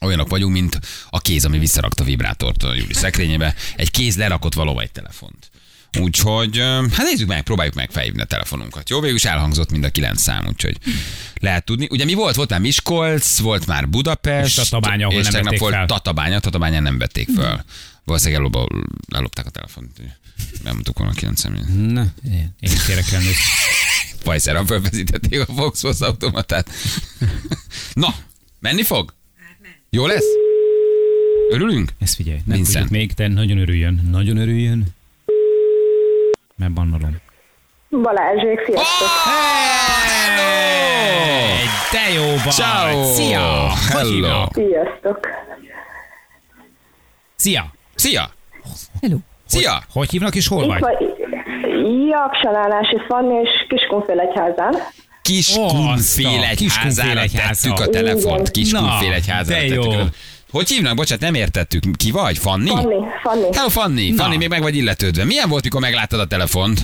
[0.00, 0.78] Olyanok vagyunk, mint
[1.10, 3.54] a kéz, ami visszarakta a vibrátort a Júli szekrényébe.
[3.76, 5.50] Egy kéz lerakott valóban egy telefont.
[6.00, 6.58] Úgyhogy,
[6.92, 8.88] hát nézzük meg, próbáljuk meg felhívni a telefonunkat.
[8.90, 10.76] Jó, végül is elhangzott mind a kilenc szám, úgyhogy
[11.34, 11.86] lehet tudni.
[11.90, 12.34] Ugye mi volt?
[12.36, 15.86] Volt már Miskolc, volt már Budapest, És Tatabánya, ahol és nem tegnap volt fel.
[15.86, 17.64] Tatabánya, Tatabányán nem vették föl.
[18.04, 18.66] Valószínűleg ellopva,
[19.14, 19.90] ellopták a telefont.
[20.62, 21.92] Bemondtuk volna a kilenc személyt.
[21.92, 23.40] na, én, én is kérek elnézést.
[24.24, 26.70] Pajszerra felvezítették a Volkswagen automatát.
[27.92, 28.14] Na,
[28.60, 29.14] menni fog?
[29.90, 30.24] Jó lesz?
[31.50, 31.92] Örülünk?
[31.98, 32.88] Ezt figyelj, nem Vincent.
[32.88, 34.08] tudjuk még, de nagyon örüljön.
[34.10, 34.86] Nagyon örüljön.
[36.56, 37.16] Mert bannolom.
[37.90, 39.08] Balázsék, sziasztok!
[40.36, 42.52] Hey, de jó vagy!
[42.52, 43.04] Ciao.
[43.12, 43.68] Szia!
[43.92, 44.46] Hogy Hello.
[44.52, 45.18] Sziasztok!
[47.36, 47.66] Szia!
[47.94, 48.30] Szia!
[49.00, 49.16] Hello.
[49.46, 49.82] Szia!
[49.92, 50.80] Hogy hívnak és hol Itt vagy?
[50.80, 50.96] vagy
[52.08, 54.74] Jaksalálási Fanni és Kiskunfélegyházán.
[55.22, 57.68] Kiskunfélegyházára Kiskunfélegyháza.
[57.68, 58.50] tettük a telefont.
[58.50, 59.82] De tettük jó.
[59.82, 60.14] a telefont.
[60.50, 60.96] Hogy hívnak?
[60.96, 61.82] Bocsát, nem értettük.
[61.96, 62.38] Ki vagy?
[62.38, 62.68] Fanni?
[62.68, 63.48] Fanni, Fanni.
[63.52, 64.10] Hello, Fanni.
[64.10, 64.22] Na.
[64.22, 65.24] Fanni, még meg vagy illetődve.
[65.24, 66.80] Milyen volt, mikor megláttad a telefont?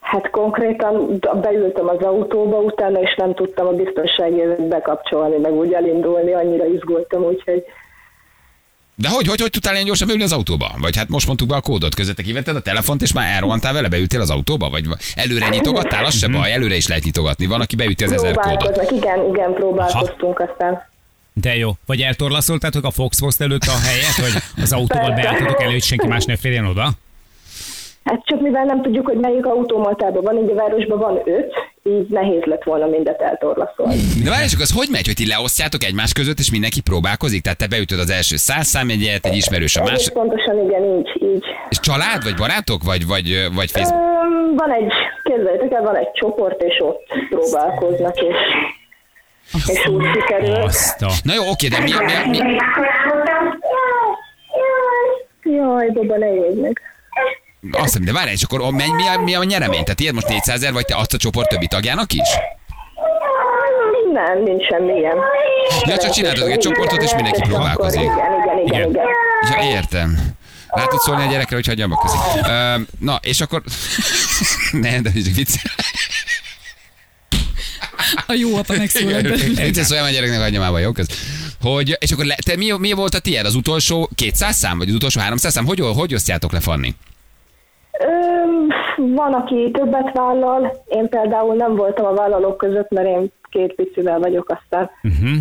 [0.00, 5.72] Hát konkrétan beültem az autóba utána, és nem tudtam a biztonsági övét bekapcsolni, meg úgy
[5.72, 7.62] elindulni, annyira izgultam, úgyhogy
[8.94, 10.70] De hogy, hogy, hogy tudtál ilyen gyorsan beülni az autóba?
[10.80, 13.88] Vagy hát most mondtuk be a kódot, közötte kivetted a telefont, és már elrohantál vele,
[13.88, 14.70] beültél az autóba?
[14.70, 16.04] Vagy előre nyitogattál?
[16.04, 17.46] Az se baj, előre is lehet nyitogatni.
[17.46, 18.90] Van, aki beüti az ezer kódot.
[18.90, 20.90] Igen, igen, próbálkoztunk aztán.
[21.32, 21.70] De jó.
[21.86, 26.06] Vagy eltorlaszoltátok a Fox Post előtt a helyet, hogy az autóval beálltatok elő, hogy senki
[26.06, 26.90] más ne férjen oda?
[28.04, 32.06] Hát csak mivel nem tudjuk, hogy melyik automatában van, így a városban van öt, így
[32.08, 33.96] nehéz lett volna mindet eltorlaszolni.
[34.24, 37.42] De várj csak, az hogy megy, hogy ti leosztjátok egymás között, és mindenki próbálkozik?
[37.42, 40.10] Tehát te beütöd az első száz számjegyet, egy ismerős a Egész más.
[40.10, 41.44] pontosan igen, így, így.
[41.68, 44.02] És család, vagy barátok, vagy, vagy, vagy Facebook?
[44.02, 44.92] Öm, Van egy,
[45.22, 48.36] képzeljétek el, van egy csoport, és ott próbálkoznak, és,
[49.66, 50.96] és úgy sikerült.
[51.00, 51.12] A...
[51.22, 51.90] Na jó, oké, de mi,
[52.26, 52.38] mi, mi,
[55.44, 55.86] Jaj,
[56.18, 56.80] ne meg.
[57.70, 59.82] azt de várj, és akkor mi, mi, a, mi a nyeremény?
[59.82, 62.28] Tehát ilyet most 400 ezer, vagy te azt a csoport többi tagjának is?
[64.12, 65.16] Nem, nincs semmi ilyen.
[65.84, 68.00] Ja, csak csináltatok egy csoportot, és mindenki próbálkozik.
[68.00, 68.90] Igen, igen, igen, Igen.
[68.90, 69.04] igen.
[69.50, 70.18] Ja, értem.
[70.68, 72.16] Rá tudsz szólni a gyerekre, hogy hagyja abba közi.
[72.48, 73.62] Ö, na, és akkor...
[74.72, 75.54] ne, de vicc.
[78.26, 79.44] A jó apa megszólalt.
[79.44, 80.92] Vicces szóljam a gyereknek, hagyja már, jó?
[80.92, 81.08] Köz.
[81.60, 83.44] Hogy, és akkor le, te, mi, mi, volt a tiéd?
[83.44, 85.66] Az utolsó 200 szám, vagy az utolsó 300 szám?
[85.66, 86.94] Hogy, hogy osztjátok le, Fanni?
[88.00, 88.68] Öm,
[89.14, 94.18] van, aki többet vállal, én például nem voltam a vállalók között, mert én két picivel
[94.18, 95.38] vagyok, aztán Uh-huh.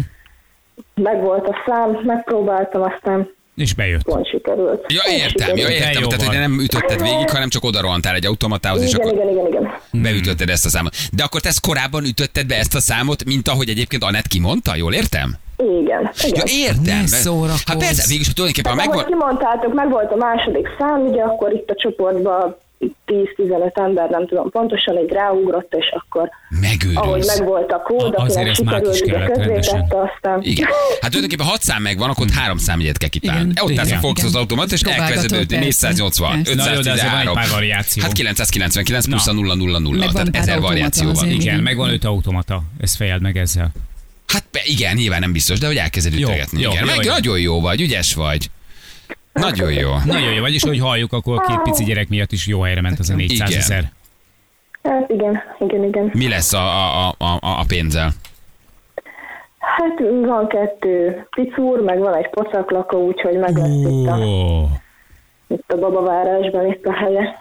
[0.95, 4.03] meg volt a szám, megpróbáltam, aztán És bejött.
[4.03, 4.85] pont sikerült.
[4.93, 6.01] Ja, értem, ja, értem.
[6.01, 9.13] jó Tehát, hogy nem ütötted végig, hanem csak oda rohantál egy automatához, és Igen, akkor
[9.13, 9.71] igen, igen, igen.
[9.91, 10.95] beütötted ezt a számot.
[11.11, 14.75] De akkor te ezt korábban ütötted be ezt a számot, mint ahogy egyébként Anett kimondta,
[14.75, 15.35] jól értem?
[15.57, 16.45] Igen, Ja, igen.
[16.47, 16.99] értem.
[16.99, 17.63] Ne szórakozz.
[17.65, 19.03] Hát persze, végül is tulajdonképpen ha Tehát, megvan...
[19.03, 22.57] ahogy kimondtátok, meg volt a második szám, ugye akkor itt a csoportban
[23.05, 27.37] 10-15 ember, nem tudom pontosan, így ráugrott, és akkor ahogy Megőrülsz.
[27.39, 29.79] megvolt a kód, A- azért ezt már is kellett rendesen.
[29.89, 30.67] aztán Igen.
[31.01, 33.49] Hát tulajdonképpen 6 szám megvan, akkor ott három számjegyet kell kitalálni.
[33.51, 33.63] Igen.
[33.63, 33.95] Ott állsz a.
[33.97, 35.87] Fox az automat, és elkezdődött persze.
[35.87, 36.55] 480, Persze.
[36.55, 37.33] Na jó, de azért van egy 513.
[37.33, 38.03] pár variáció.
[38.03, 39.39] Hát 999 plusz a Na.
[39.41, 41.29] 000, Meg tehát van pár 1000 automata variáció van.
[41.29, 42.61] Igen, megvan öt automata.
[42.81, 43.71] Ezt fejeld meg ezzel.
[44.27, 46.61] Hát igen, nyilván nem biztos, de hogy elkezded Jó, ütögetni.
[46.61, 47.11] jó, Igen, jó, meg jó.
[47.11, 48.49] nagyon jó vagy, ügyes vagy.
[49.33, 49.89] Nagyon jó.
[50.05, 52.99] Nagyon jó, vagyis, hogy halljuk, akkor a két pici gyerek miatt is jó helyre ment
[52.99, 53.61] az a 400 Igen.
[53.61, 53.91] ezer.
[54.83, 56.11] hát igen, igen, igen.
[56.13, 58.11] Mi lesz a, a, a, a, a pénzzel?
[59.59, 64.17] Hát van kettő picúr, meg van egy pocaklakó, úgyhogy meg lesz itt a,
[65.47, 67.35] itt a babavárásban itt a helye.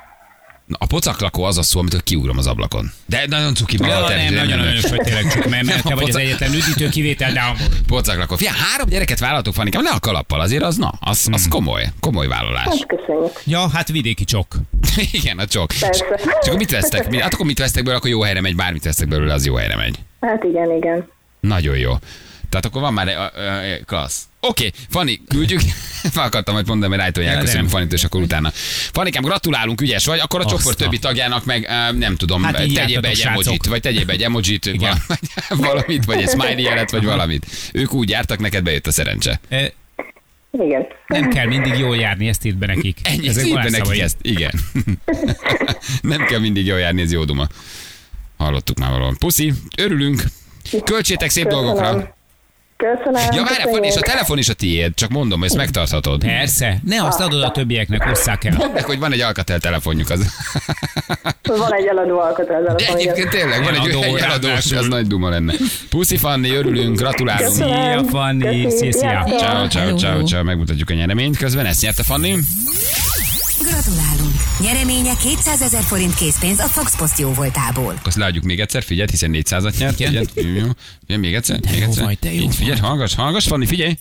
[0.78, 2.90] A pocaklakó az a szó, amitől kiugrom az ablakon.
[3.06, 6.08] De nagyon cuki Ja, maga nem, nagyon nagyon vagy tényleg, csak mert, mert te vagy
[6.08, 7.54] az egyetlen üdítő kivétel, de a...
[7.86, 8.36] Pocaklakó.
[8.36, 11.50] Fia, három gyereket vállaltok, Fanikám, le a kalappal, azért az, na, az, az Hmm.
[11.50, 12.64] komoly, komoly vállalás.
[12.64, 13.42] Hát köszönjük.
[13.44, 14.46] Ja, hát vidéki csok.
[15.12, 15.70] Igen, a csok.
[15.80, 16.04] Persze.
[16.40, 17.08] És akkor mit vesztek?
[17.08, 19.54] Mi- Hát akkor mit vesztek belőle, akkor jó helyre megy, bármit vesztek belőle, az jó
[19.54, 19.98] helyre megy.
[20.20, 21.08] Hát igen, igen.
[21.40, 21.92] Nagyon jó.
[22.48, 24.22] Tehát akkor van már egy, klassz.
[24.42, 25.60] Oké, okay, Fani, küldjük.
[26.12, 27.68] Fel akartam majd mondani, mert elköszönöm nem.
[27.70, 28.50] Fanit, és akkor utána.
[28.92, 30.18] Fanikám, gratulálunk, ügyes vagy.
[30.18, 33.42] Akkor a Azt csoport többi tagjának meg ö, nem tudom, Hát tegyél be egy srácok.
[33.42, 34.96] emojit, vagy tegyél be egy emojit, Igen.
[35.06, 35.18] val-
[35.68, 37.46] valamit, vagy egy smiley jelet, vagy valamit.
[37.72, 39.40] Ők úgy jártak, neked bejött a szerencse.
[39.48, 39.72] E,
[40.52, 40.86] Igen.
[41.06, 42.98] Nem kell mindig jól járni, ezt írt be nekik.
[43.08, 43.86] Ennyi, Ezek szépen varázsszavai.
[43.88, 44.16] nekik ezt.
[44.22, 44.52] Igen.
[46.02, 47.46] nem kell mindig jól járni, ez jó duma.
[48.36, 49.16] Hallottuk már valahol.
[49.18, 50.22] Puszi, örülünk.
[50.84, 51.64] Költsétek szép Köszönöm.
[51.64, 52.18] dolgokra.
[52.80, 53.34] Köszönöm.
[53.34, 56.20] Ja, várjál, Fanni, és a telefon is a tiéd, csak mondom, ezt megtarthatod.
[56.20, 58.54] Persze, ne azt adod a többieknek, hozzák el.
[58.56, 60.20] Mondd meg, hogy van egy alkatel telefonjuk az.
[61.42, 65.28] Van egy eladó alkatráz De egyébként tényleg van egy, Eladó, egy eladós, az nagy duma
[65.28, 65.52] lenne.
[65.88, 67.52] Puszi Fanni, örülünk, gratulálunk.
[67.52, 69.24] Szia, Fanni, szia, szia.
[69.38, 71.36] Ciao, ciao, ciao, ciao, megmutatjuk a nyereményt.
[71.36, 72.38] Közben ezt nyerte Fanni.
[73.58, 74.19] Gratulálunk!
[74.60, 78.00] Nyereménye 200 ezer forint készpénz a Fox Post jó voltából.
[78.04, 80.00] Azt leadjuk még egyszer, figyelj, hiszen 400-at nyert.
[80.00, 80.26] Igen.
[80.34, 80.66] Figyelj, jó,
[81.00, 82.04] figyelj, még egyszer, még jó egyszer.
[82.04, 83.96] vagy, de jó Így, Figyelj, hallgass, hallgass, Fanni, figyelj.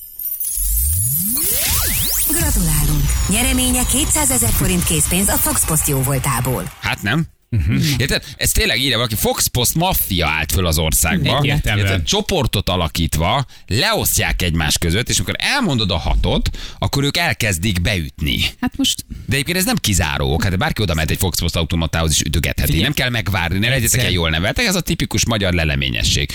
[2.32, 3.04] Gratulálunk!
[3.30, 6.72] Nyereménye 200 ezer forint készpénz a Fox Post jó voltából.
[6.80, 7.26] Hát nem?
[7.50, 7.82] Mhm.
[7.98, 8.24] Érted?
[8.38, 11.40] Ez tényleg írja valaki, Fox Post maffia állt föl az országba.
[11.44, 12.04] Érted?
[12.04, 18.40] Csoportot alakítva, leosztják egymás között, és amikor elmondod a hatot, akkor ők elkezdik beütni.
[18.62, 22.12] Hát most De egyébként ez nem kizáró, hát bárki oda mehet egy Fox Post automatához
[22.12, 22.66] is ütögetheti.
[22.66, 22.84] Figyelj.
[22.84, 26.32] Nem kell megvárni, ne legyetek el jól neveltek, ez a tipikus magyar leleményesség.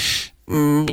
[0.52, 0.84] Mm,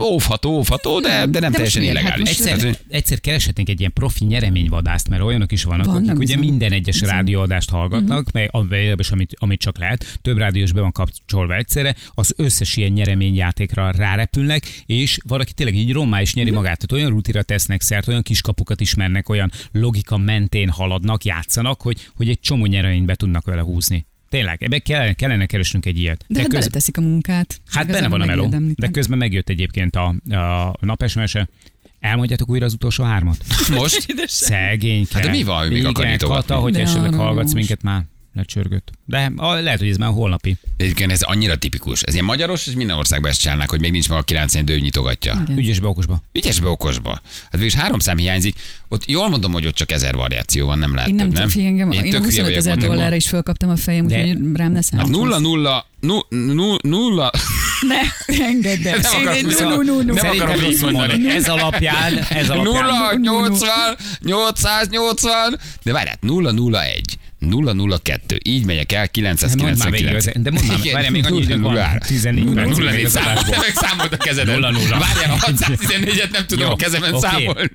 [0.00, 1.96] Óvható, óvható, de, de nem De teljesen miért?
[1.96, 2.28] Hát illegális.
[2.28, 6.16] most Tehát, Egyszer, egyszer kereshetnénk egy ilyen profi nyereményvadászt, mert olyanok is vannak, Vannak akik
[6.18, 6.38] ugye bizony.
[6.48, 7.16] minden egyes Bizony.
[7.16, 12.34] rádióadást hallgatnak, meg legalábbis amit, amit csak lehet, több rádiós be van kapcsolva egyszerre, az
[12.36, 16.78] összes ilyen nyereményjátékra rárepülnek, és valaki tényleg így rommá is nyeri magát.
[16.86, 22.28] Tehát olyan rutira tesznek szert, olyan kiskapukat ismernek, olyan logika mentén haladnak, játszanak, hogy, hogy
[22.28, 24.06] egy csomó nyereményt be tudnak vele húzni.
[24.30, 26.24] Tényleg, ebbe kellene, kellene keresnünk egy ilyet.
[26.28, 27.60] de hát köz- beleteszik a munkát.
[27.70, 31.48] Hát benne van a meló, de közben megjött egyébként a, a napesmese.
[32.00, 33.44] Elmondjátok újra az utolsó hármat?
[33.74, 34.06] Most?
[34.26, 36.26] Szegény Hát de mi van, hogy még Igen, nyitogatni?
[36.26, 38.90] Kata, hogy De esetleg hallgatsz minket már lecsörgött.
[39.04, 40.56] De a, lehet, hogy ez már holnapi.
[40.76, 42.02] Egyébként ez annyira tipikus.
[42.02, 44.78] Ez ilyen magyaros, és minden országban ezt csinálnak, hogy még nincs meg a 9 dő
[44.78, 45.40] nyitogatja.
[45.44, 45.58] Igen.
[45.58, 46.22] Ügyesbe, okosba.
[46.32, 47.10] Ügyesbe, okosba.
[47.10, 48.56] Hát végülis három szám hiányzik.
[48.88, 51.48] Ott jól mondom, hogy ott csak ezer variáció van, nem lehet Én nem több, nem?
[51.48, 54.72] figyelj, engem, én, tök hülye 25 vagyok, ezer dollárra is fölkaptam a fejem, úgyhogy rám
[54.72, 57.30] ne Hát nulla, nulla, nu, nu, nulla.
[57.80, 58.98] Ne, engedd el.
[58.98, 60.12] Nem akarok Én- nu, nu, nu, nu.
[60.12, 61.30] nem akarom így mondani.
[61.30, 63.20] Ez alapján, ez alapján.
[63.20, 66.50] 0, 80, 880, de várjál, 0,
[67.40, 70.26] 01, 0, 02, így megyek el, Mondd már végig, 999.
[70.26, 71.72] az- de mondd már, várjál, még annyi időnk van.
[71.72, 73.54] 0, 14 0, percig 0, még az számol, adásból.
[73.54, 74.54] te meg számold a kezedet.
[74.54, 74.98] 0, 0.
[74.98, 77.70] Várjál, a 614-et nem tudom Jó, a kezemen számolni.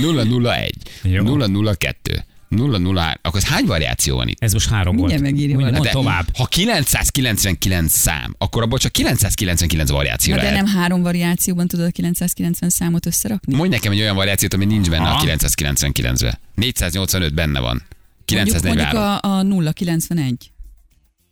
[0.00, 0.22] 0,
[0.54, 1.22] 01, Jó.
[1.22, 4.36] 0, 02, 0, 0, akkor ez hány variáció van itt?
[4.42, 5.10] Ez most három volt.
[5.10, 5.94] Mindjárt megírja Mondj, valaki.
[5.96, 6.26] mondd tovább.
[6.36, 10.64] Ha 999 szám, akkor abból csak 999 variáció Na, de lehet.
[10.64, 13.54] nem három variációban tudod a 990 számot összerakni?
[13.54, 15.24] Mondj nekem egy olyan variációt, ami nincs benne a Aha.
[15.26, 16.38] 999-ben.
[16.54, 17.82] 485 benne van.
[18.32, 19.62] Mondjuk, mondjuk 943.
[19.62, 20.52] a, a 091.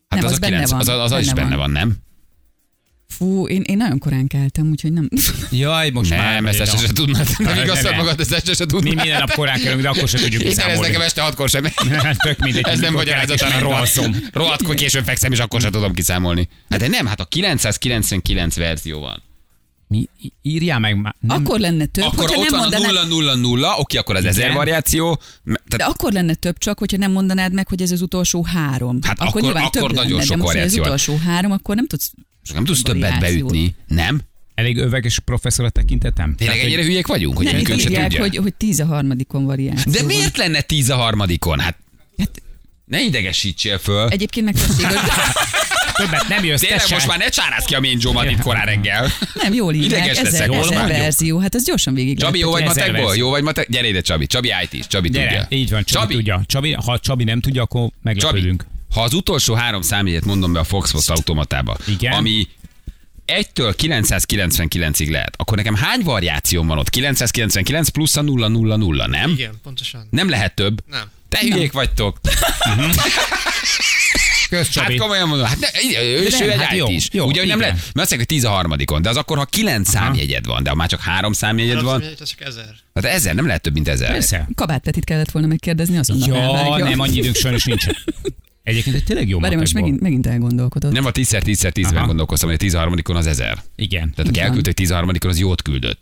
[0.09, 0.81] Hát nem, az, az a benne 9, van.
[0.81, 1.59] az, az, az is Benne benne van.
[1.59, 1.97] van, nem?
[3.09, 5.09] Fú, én, én nagyon korán keltem, úgyhogy nem.
[5.51, 6.35] Jaj, most már.
[6.35, 7.27] Nem, ezt este se tudnád.
[7.27, 7.97] Nem, Nem nem, igazad nem.
[7.97, 8.95] magad, ezt este se Mi tudnád.
[8.95, 11.63] minden nap korán kerülünk, de akkor sem tudjuk Én ez nekem este hatkor sem.
[12.25, 12.67] Tök mindegy.
[12.67, 14.05] Ez nem mikor magyarázat, kelek, és hanem alszom.
[14.05, 14.35] rohadt.
[14.35, 16.49] Rohadt, hogy későn fekszem, és akkor sem tudom kiszámolni.
[16.71, 19.23] Hát de nem, hát a 999 verzió van.
[19.93, 20.09] Mi?
[20.43, 21.15] Írjál meg már.
[21.21, 21.37] Nem.
[21.37, 24.17] Akkor lenne több, Akkor hogyha ott nem van a mondanád, 0 0 0, oké, akkor
[24.17, 25.21] az ezer variáció.
[25.45, 28.99] de Tehát akkor lenne több csak, hogyha nem mondanád meg, hogy ez az utolsó három.
[29.03, 31.87] Hát akkor- nyilván akkor több nagyon lenne, sok de most, az utolsó három, akkor nem
[31.87, 32.13] tudsz
[32.55, 34.21] nem tudsz többet beütni, nem?
[34.55, 36.35] Elég öveges professzor a tekintetem?
[36.35, 38.21] Tényleg Tehát, ennyire hülyék vagyunk, hogy nem itt se írják, tudja?
[38.21, 39.93] hogy, hogy tíz a harmadikon variáció.
[39.93, 41.59] De miért lenne tíz a harmadikon?
[41.59, 41.77] Hát
[42.19, 42.43] Hát,
[42.85, 44.09] Ne idegesítsél föl.
[44.09, 44.87] Egyébként meg hogy
[45.97, 49.09] Többet nem jössz, Tényleg most már ne csárázd ki a Main Joe-mat itt korán reggel.
[49.35, 50.89] nem jól írják, Ideges ezer, leszek, ezer van.
[50.89, 53.17] verzió, hát ez gyorsan végig Csabi, jó vagy ezer matekból?
[53.17, 53.69] Jó vagy matek?
[53.71, 54.27] Gyere ide, Csabi.
[54.27, 54.87] Csabi it is.
[54.87, 55.59] Csabi Gyere, tudja.
[55.59, 56.43] így van, Csabi, tudja.
[56.47, 58.65] Csabi, ha Csabi nem tudja, akkor Csabi, meglepődünk.
[58.95, 62.13] ha az utolsó három számjegyet mondom be a Foxpost automatába, Igen.
[62.13, 62.49] ami
[63.27, 66.91] 1-től 999-ig lehet, akkor nekem hány variáció van ott?
[66.91, 69.31] 999 plusz a 000, nem?
[69.31, 70.07] Igen, pontosan.
[70.11, 70.83] Nem lehet több.
[70.91, 71.11] Nem.
[71.29, 72.21] Te hülyék vagytok.
[74.53, 74.97] Kösz, Hát Csabi.
[74.97, 75.67] komolyan mondom, hát ne,
[76.03, 77.09] ő, De ő egy hát jó, is.
[77.12, 79.45] jó, Ugye, nem lehet, mert azt mondják, hogy 10 a harmadikon, de az akkor, ha
[79.45, 82.75] 9 számjegyed van, de ha már csak 3 számjegyed van, Ez csak ezer.
[82.95, 84.11] hát ezer, nem lehet több, mint ezer.
[84.11, 84.49] Persze.
[84.55, 86.29] Kabát Petit kellett volna megkérdezni azonnal.
[86.29, 86.85] Ja, elvágja.
[86.85, 87.97] nem, annyi időnk sajnos nincsen.
[88.62, 90.93] Egyébként egy tényleg jó Várj, most megint, megint elgondolkodott.
[90.93, 93.62] Nem a 10 10 10 ben gondolkoztam, hogy a 13 az ezer.
[93.77, 94.12] Igen.
[94.15, 96.01] Tehát aki elküldte, hogy 13 az jót küldött.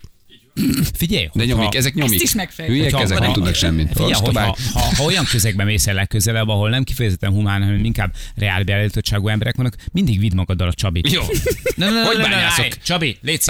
[0.94, 2.14] Figyelj, De nyomik, ezek nyomik.
[2.14, 2.82] Ezt is megfejtettem.
[2.82, 3.88] Hülyek, ezek nem tudnak semmit.
[3.94, 7.84] Figyelj, hogy ha, ha, ha, olyan közegben mész el legközelebb, ahol nem kifejezetten humán, hanem
[7.84, 11.10] inkább reál beállítottságú emberek vannak, mindig vidd magaddal a Csabit.
[11.12, 11.22] Jó.
[11.76, 12.82] Nem, nem, Hogy nem, nem, bányászok?
[12.82, 13.44] Csabi, légy.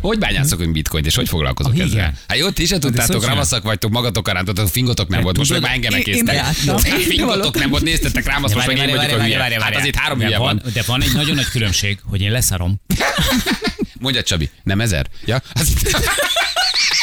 [0.00, 2.14] Hogy bányászok ön bitcoint, és hogy foglalkozok Ah, ezzel?
[2.28, 5.60] Hát jó, ti se tudtátok, hogy ravaszak vagytok, magatok arántotok, fingotok nem volt, most meg
[5.60, 5.92] már engem.
[5.92, 9.38] Hát Fingotok nem volt, néztetek rám, azt most meg én vagyok a hülye.
[9.60, 10.62] Hát azért három hülye van.
[10.72, 12.80] de van egy nagyon nagy különbség, hogy én leszarom.
[14.04, 15.06] Mondja Csabi, nem ezer?
[15.24, 15.42] Ja?
[15.52, 15.72] Az-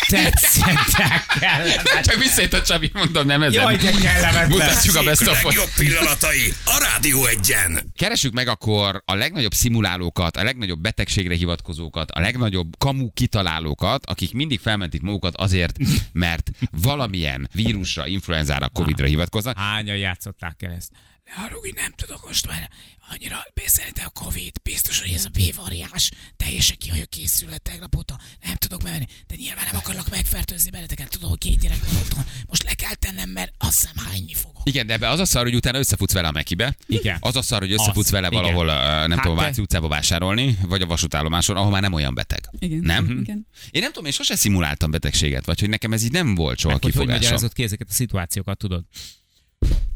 [0.09, 2.03] Tetszettek kellemetlen.
[2.03, 3.61] Csak visszajött a Csabi, mondom, nem ezer.
[3.61, 4.47] Jaj, de kellemetlen.
[4.49, 7.91] Mutatjuk a best of legjobb pillanatai a Rádió egyen.
[7.97, 14.33] Keressük meg akkor a legnagyobb szimulálókat, a legnagyobb betegségre hivatkozókat, a legnagyobb kamu kitalálókat, akik
[14.33, 15.77] mindig felmentik magukat azért,
[16.11, 19.57] mert valamilyen vírusra, influenzára, covidra hivatkoznak.
[19.57, 20.91] Hányan játszották el ezt?
[21.35, 22.69] Haragudj, nem tudok most már
[23.13, 28.19] annyira beszélni a Covid, biztos, hogy ez a B-variás, teljesen ki vagyok készülve tegnap óta,
[28.45, 32.23] nem tudok menni, de nyilván nem akarlak megfertőzni benneteket, tudom, hogy két gyerek van otthon,
[32.47, 34.61] most le kell tennem, mert azt hiszem hányni fogok.
[34.63, 36.75] Igen, de ebbe az a szar, hogy utána összefutsz vele a Mekibe.
[36.87, 37.17] Igen.
[37.19, 38.41] Az a szar, hogy összefutsz Az, vele igen.
[38.41, 42.13] valahol, ö, nem Hát tudom, Váci utcába vásárolni, vagy a vasútállomáson, ahol már nem olyan
[42.13, 42.49] beteg.
[42.59, 42.79] Igen.
[42.79, 43.19] Nem?
[43.21, 43.47] Igen.
[43.71, 46.73] Én nem tudom, én sose szimuláltam betegséget, vagy hogy nekem ez így nem volt soha
[46.73, 47.21] Hogy hogy kifogásom.
[47.21, 48.83] magyarázott ki ezeket a szituációkat, tudod?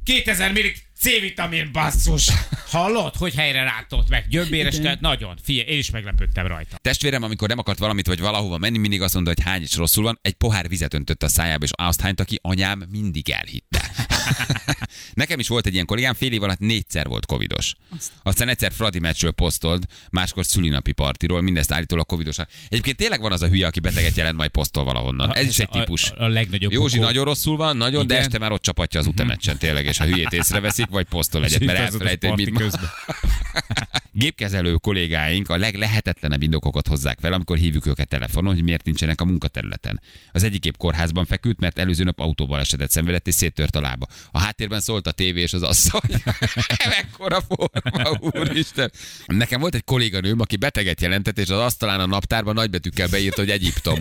[0.04, 2.32] 2000 millik C-vitamin basszus.
[2.70, 4.26] Hallod, hogy helyre rántott meg?
[4.30, 5.38] Gyömbéres, tehát nagyon.
[5.44, 6.78] Figyelj, én is meglepődtem rajta.
[6.82, 10.04] Testvérem, amikor nem akart valamit vagy valahova menni, mindig azt mondta, hogy hány is rosszul
[10.04, 13.92] van, egy pohár vizet öntött a szájába, és azt hányta ki, anyám mindig elhitte.
[15.14, 17.74] Nekem is volt egy ilyen kollégám, fél év alatt négyszer volt covidos.
[18.24, 22.38] Aztán egyszer Fradi meccsről posztolt, máskor szülinapi partiról, mindezt állítólag covidos.
[22.70, 25.36] Egyébként tényleg van az a hülye, aki beteget jelent, majd posztol valahonnan.
[25.36, 26.10] Ez is egy a- típus.
[26.12, 27.06] A, a legnagyobb Józsi pokol.
[27.08, 28.26] nagyon rosszul van, nagyon, de Igen.
[28.26, 31.80] este már ott csapatja az utemeccsen tényleg, és a hülyét észreveszik, vagy posztol egyet, mert
[31.80, 32.90] elfelejti, hogy mit közben.
[34.12, 39.26] Gépkezelő kollégáink a leglehetetlenebb indokokat hozzák fel, amikor hívjuk őket telefonon, hogy miért nincsenek a
[39.26, 40.02] munkaterületen.
[40.32, 44.08] Az egyik gép kórházban feküdt, mert előző nap autóval esetet szenvedett és széttört a lába.
[44.32, 46.02] A háttérben szólt a tévé és az asszony.
[46.98, 48.92] Mekkora forma, úristen.
[49.26, 53.50] Nekem volt egy kolléganőm, aki beteget jelentett, és az asztalán a naptárban nagybetűkkel beírt, hogy
[53.50, 53.98] Egyiptom.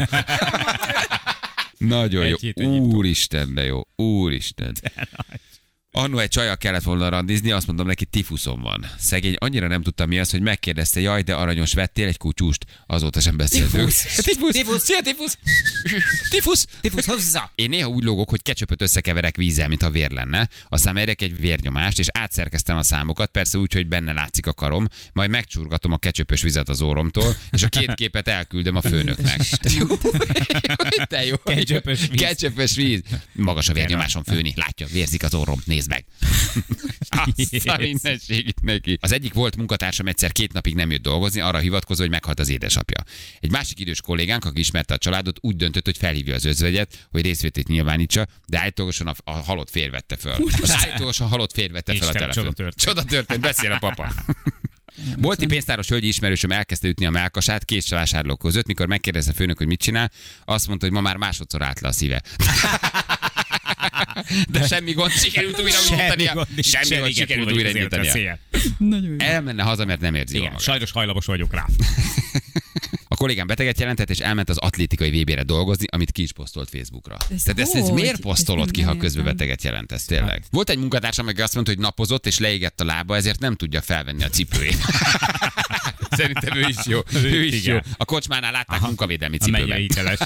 [1.79, 2.35] Nagyon jó.
[2.35, 2.67] Egy Egyiptom.
[2.67, 3.81] Úristen, de jó.
[3.97, 4.75] Úristen.
[5.97, 8.87] Annó egy csajjal kellett volna randizni, azt mondom neki, tifuszom van.
[8.99, 12.65] Szegény annyira nem tudta mi az, hogy megkérdezte, jaj, de aranyos, vettél egy kutyust?
[12.87, 13.91] Azóta sem beszéltünk.
[14.25, 14.53] Tifusz!
[14.53, 14.83] Tifusz!
[14.85, 15.39] Szia, tifusz!
[16.31, 16.67] Tifusz!
[16.81, 17.51] Tifusz, hozzá!
[17.55, 21.99] Én néha úgy lógok, hogy kecsöpöt összekeverek vízzel, mintha vér lenne, aztán mérek egy vérnyomást,
[21.99, 26.43] és átszerkeztem a számokat, persze úgy, hogy benne látszik a karom, majd megcsurgatom a kecsöpös
[26.43, 29.41] vizet az óromtól, és a két képet elküldöm a főnöknek.
[29.79, 29.87] Jó,
[31.09, 31.37] Te jó.
[31.45, 32.21] Ketchupös víz.
[32.21, 33.01] Ketchupös víz.
[33.33, 34.53] Magas a vérnyomásom főni.
[34.57, 35.61] Látja, vérzik az orrom.
[35.87, 36.05] Nézd meg.
[37.53, 38.99] Azt a mindenségét neki.
[39.01, 42.49] Az egyik volt munkatársam egyszer két napig nem jött dolgozni, arra hivatkozó, hogy meghalt az
[42.49, 43.05] édesapja.
[43.41, 47.23] Egy másik idős kollégánk, aki ismerte a családot, úgy döntött, hogy felhívja az özvegyet, hogy
[47.23, 50.33] részvétét nyilvánítsa, de állítólagosan a, a halott vette föl.
[50.63, 52.43] Az állítólagosan halott férj vette fel a Isten, telefon.
[52.45, 52.85] csoda történt.
[52.85, 54.13] Csoda történt, beszél a papa.
[55.19, 59.59] Bolti pénztáros hölgyi ismerősöm elkezdte ütni a melkasát két vásárlók között, mikor megkérdezte a főnök,
[59.59, 60.11] hogy mit csinál,
[60.45, 62.23] azt mondta, hogy ma már másodszor állt le a szíve.
[64.49, 66.47] De semmi gond, sikerült újra indítania.
[66.57, 69.17] Semmi gond, sikerült újra jó.
[69.19, 70.61] Elmenne haza, mert nem érzi Igen, magát.
[70.61, 71.67] sajnos hajlamos vagyok rá.
[73.09, 77.17] A kollégám beteget jelentett, és elment az atlétikai VB-re dolgozni, amit ki is posztolt Facebookra.
[77.31, 80.43] Ez Tehát ezt, ezt miért posztolod ki, ha közben beteget jelentesz, tényleg?
[80.51, 83.81] Volt egy munkatársam, aki azt mondta, hogy napozott, és leégett a lába, ezért nem tudja
[83.81, 84.79] felvenni a cipőjét.
[86.17, 87.01] Szerintem ő is jó.
[87.15, 87.75] Ő is Igen.
[87.75, 87.93] jó.
[87.97, 89.81] A kocsmánál látták munkavédelmi A mennyire cipőben.
[89.81, 90.19] hiteles.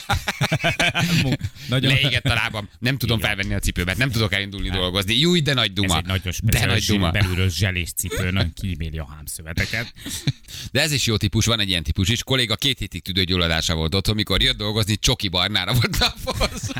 [1.68, 5.18] Nagyon Leégett a lábam, nem tudom felvenni a cipőmet, nem tudok elindulni dolgozni.
[5.18, 5.96] Júj, de nagy Ez duma.
[5.96, 7.10] egy nagyon De nagy duma.
[7.10, 9.92] belülről zselés cipő, nagyon kíméli a hámszöveteket.
[10.72, 12.22] De ez is jó típus, van egy ilyen típus is.
[12.22, 16.70] Kolléga két hétig tüdőgyulladása volt otthon, mikor jött dolgozni, csoki barnára volt naphoz.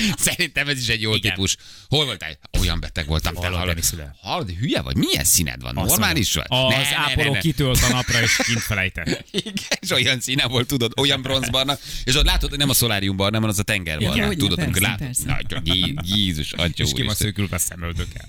[0.26, 1.32] Szerintem ez is egy jó Igen.
[1.34, 1.56] típus.
[1.88, 2.38] Hol voltál?
[2.60, 3.34] Olyan beteg voltam.
[3.34, 3.78] Te Hallod,
[4.20, 4.96] hallod, hülye vagy?
[4.96, 5.74] Milyen színed van?
[5.74, 6.46] Normális vagy?
[6.48, 7.38] mondom, Ne, Az ne, ne, ápoló ne.
[7.38, 9.24] kitölt a napra, és kint felejtett.
[9.30, 13.36] Igen, és olyan színe volt, tudod, olyan bronzbarna, és ott látod, hogy nem a szoláriumbarna,
[13.36, 14.14] hanem az a tengerbarna.
[14.14, 15.06] Igen, hogyne, tudod, amikor persze, látod.
[15.06, 15.58] persze.
[15.60, 17.26] Nagyon, Jé- Jézus, atya És ki van úristen.
[17.26, 18.28] szökülve a szemöldökkel.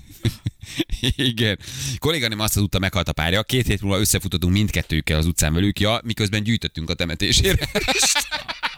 [1.16, 1.58] Igen.
[1.98, 3.42] Kolléganém azt tudta, meghalt a párja.
[3.42, 7.68] Két hét múlva összefutottunk mindkettőjükkel az utcán velük, ja, miközben gyűjtöttünk a temetésére.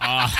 [0.18, 0.30] Ah,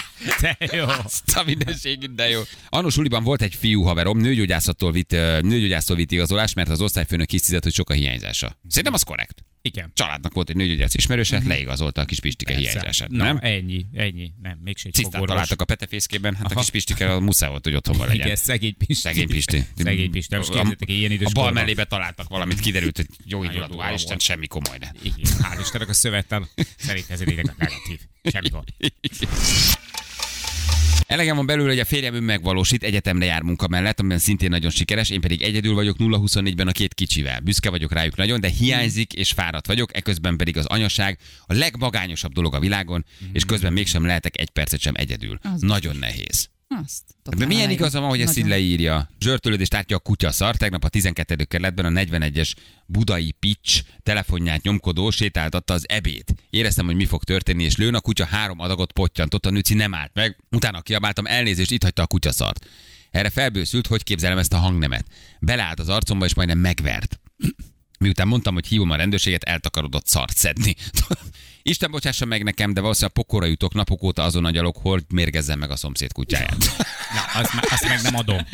[0.40, 0.84] te jó.
[1.04, 2.40] Azt a mindenségét, de jó.
[2.68, 7.62] Annó suliban volt egy fiú haverom, nőgyógyászattól vitt, nőgyógyásztól vitt igazolás, mert az osztályfőnök hisztizett,
[7.62, 8.58] hogy sok a hiányzása.
[8.68, 9.44] Szerintem az korrekt.
[9.66, 9.90] Igen.
[9.94, 13.38] Családnak volt egy nőgyógyász ismerőse, leigazolta a kis Pistike hiányzását, Na, nem?
[13.40, 14.32] ennyi, ennyi.
[14.42, 15.34] Nem, mégse egy Cisztát fogorvos.
[15.34, 16.60] találtak a petefészkében, hát a Aha.
[16.60, 18.14] kis Pistike a muszáj volt, hogy otthon legyen.
[18.14, 18.94] Igen, szegény Pisti.
[18.94, 19.64] Szegény Pisti.
[19.76, 20.36] Szegény Pisti.
[20.36, 21.52] Most A- képzeljétek, ilyen idős A bal korban.
[21.62, 24.94] mellébe találtak valamit, kiderült, hogy jó indulatú, hál' Isten, semmi komoly, de.
[25.02, 28.00] Igen, hál' Istennek a szövettel szerint ez negatív.
[28.22, 28.68] Semmi gond.
[31.06, 35.10] Elegem van belőle, hogy a férjem önmegvalósít, egyetemre jár munka mellett, amiben szintén nagyon sikeres,
[35.10, 37.40] én pedig egyedül vagyok 0-24-ben a két kicsivel.
[37.40, 42.32] Büszke vagyok rájuk nagyon, de hiányzik és fáradt vagyok, eközben pedig az anyaság a legmagányosabb
[42.32, 45.38] dolog a világon, és közben mégsem lehetek egy percet sem egyedül.
[45.42, 46.48] Az nagyon nehéz.
[46.68, 47.02] Azt.
[47.06, 47.70] De totál milyen aláírom.
[47.70, 48.58] igaza van, hogy ezt így Nagyon.
[48.58, 49.10] leírja?
[49.20, 50.56] Zsörtölődést átja a kutya szar.
[50.56, 51.44] Tegnap a 12.
[51.44, 52.52] kerületben a 41-es
[52.86, 56.34] budai pitch telefonját nyomkodó sétáltatta az ebét.
[56.50, 59.94] Éreztem, hogy mi fog történni, és lőn a kutya három adagot pottyantott, a nőci nem
[59.94, 60.38] állt meg.
[60.50, 62.66] Utána kiabáltam, elnézést, itt hagyta a kutya szart.
[63.10, 65.06] Erre felbőszült, hogy képzelem ezt a hangnemet.
[65.40, 67.20] Beleállt az arcomba, és majdnem megvert.
[67.98, 70.74] Miután mondtam, hogy hívom a rendőrséget, eltakarodott szart szedni.
[71.68, 75.58] Isten bocsássa meg nekem, de valószínűleg pokorra jutok napok óta azon a gyalog, hogy mérgezzem
[75.58, 76.56] meg a szomszéd kutyáját.
[77.14, 78.46] Na, azt, azt meg nem adom.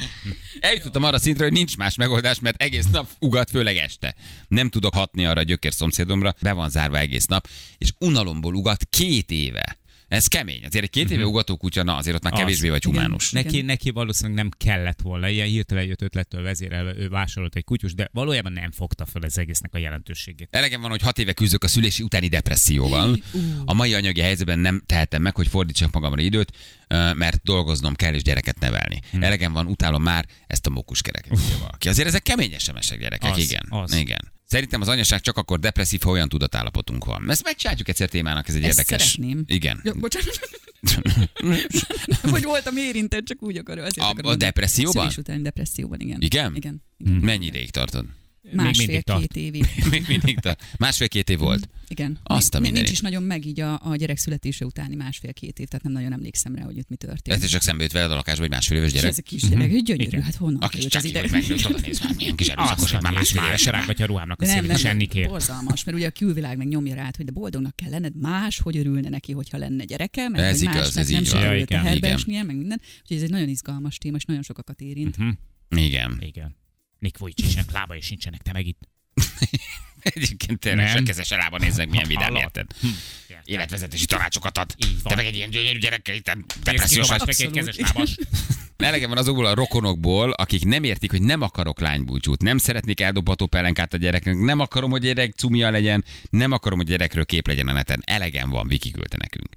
[0.61, 4.14] Eljutottam arra szintre, hogy nincs más megoldás, mert egész nap ugat, főleg este.
[4.48, 7.48] Nem tudok hatni arra a gyökér szomszédomra, be van zárva egész nap,
[7.79, 9.79] és unalomból ugat két éve.
[10.12, 10.64] Ez kemény.
[10.64, 13.31] Azért egy két éve ugató kutya, na azért ott már kevésbé vagy humánus.
[13.31, 13.64] Neki, Igen.
[13.64, 18.09] neki valószínűleg nem kellett volna, ilyen hirtelen jött ötlettől vezérelve, ő vásárolt egy kutyus, de
[18.12, 20.48] valójában nem fogta fel az egésznek a jelentőségét.
[20.51, 23.16] Elegem van, hogy hat éve küzdök a szülési utáni depresszióval.
[23.64, 26.53] A mai anyagi helyzetben nem tehetem meg, hogy fordítsak magamra időt,
[27.14, 29.01] mert dolgoznom kell és gyereket nevelni.
[29.20, 31.38] Elegem van, utálom már ezt a mókuskereket.
[31.44, 31.88] írja valaki.
[31.88, 33.66] Azért ezek kemény SMS-ek gyerekek, Az, igen.
[33.68, 33.94] az.
[33.94, 34.33] Igen.
[34.53, 37.31] Szerintem az anyaság csak akkor depresszív, ha olyan tudatállapotunk van.
[37.31, 39.03] Ezt megcsináljuk egyszer témának, ez egy Ezt érdekes.
[39.09, 39.45] szeretném.
[39.47, 39.81] Igen.
[39.85, 40.41] Ja, bocsánat.
[42.31, 43.85] hogy voltam érintett, csak úgy akarok.
[43.85, 45.03] Azért A- akarom a depresszióban?
[45.03, 46.21] Szülés utáni depresszióban, igen.
[46.21, 46.55] Igen?
[46.57, 46.83] Igen.
[47.21, 48.05] Mennyi ideig tartod?
[48.52, 49.20] Másfél, mindig tart.
[49.20, 49.64] két évig.
[49.90, 50.62] Még mindig tart.
[50.78, 51.68] Másfél-két év volt.
[51.88, 52.18] Igen.
[52.22, 52.74] Azt a Nincs- mindenit.
[52.74, 56.12] Nincs is nagyon meg így a, a gyerek születése utáni másfél-két év, tehát nem nagyon
[56.12, 57.42] emlékszem rá, hogy ott mi történt.
[57.42, 59.11] Ez csak szembe jött veled a lakásba, egy másfél éves És gyerek.
[59.11, 60.22] ez a kis gyerek, gyönyörű, Igen.
[60.22, 61.20] hát honnan A kis került az ide?
[61.20, 63.48] hogy néz, már milyen kis erőszakos, már másfél éves.
[63.48, 65.26] éves rángatja a ruhámnak a nem, nem, és enni kér.
[65.28, 68.76] borzalmas, mert ugye a külvilág meg nyomja rá, hogy de boldognak kell lenned, más, hogy
[68.76, 72.46] örülne neki, hogyha lenne gyereke, meg Ez hogy igaz, ez nem így van.
[72.46, 72.81] meg minden.
[73.00, 75.16] Úgyhogy ez egy nagyon izgalmas téma, és nagyon sokakat érint.
[75.16, 75.28] Hm,
[75.76, 76.18] Igen.
[76.20, 76.61] Igen.
[77.03, 78.81] Nick Vujicicnek lába is nincsenek, te meg itt.
[80.01, 80.97] Egyébként tényleg Nem.
[80.97, 82.67] se kezes elába néznek, milyen vidám, érted?
[82.81, 82.87] Hm.
[83.45, 84.75] Életvezetési tanácsokat ad.
[85.03, 86.31] Te meg egy ilyen gyönyörű gyerekkel, itt
[86.62, 87.19] depressziós vagy.
[87.19, 87.55] meg egy Abszolút.
[87.55, 88.17] kezes lábas.
[88.77, 93.47] Elegem van azokból a rokonokból, akik nem értik, hogy nem akarok lánybúcsút, nem szeretnék eldobható
[93.47, 97.69] pelenkát a gyereknek, nem akarom, hogy gyerek cumia legyen, nem akarom, hogy gyerekről kép legyen
[97.69, 98.03] a neten.
[98.05, 99.49] Elegem van, Viki küldte nekünk.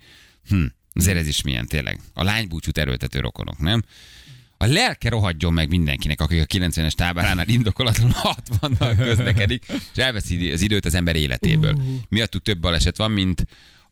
[0.47, 1.99] Hm, azért ez is milyen tényleg.
[2.13, 3.83] A lánybúcsút erőltető rokonok, nem?
[4.65, 10.61] A lelke rohadjon meg mindenkinek, aki a 90-es táboránál indokolatlan 60-nal közlekedik, és elveszi az
[10.61, 11.81] időt az ember életéből.
[12.09, 13.45] Miattuk több baleset van, mint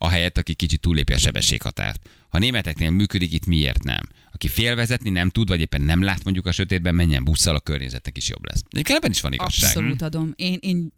[0.03, 2.09] a helyett, aki kicsit túllépi a sebességhatárt.
[2.29, 4.01] Ha németeknél működik, itt miért nem?
[4.31, 8.17] Aki félvezetni nem tud, vagy éppen nem lát mondjuk a sötétben, menjen busszal, a környezetnek
[8.17, 8.63] is jobb lesz.
[8.69, 9.69] Egyébként ebben is van igazság.
[9.69, 10.33] Abszolút adom.
[10.35, 10.93] Én, én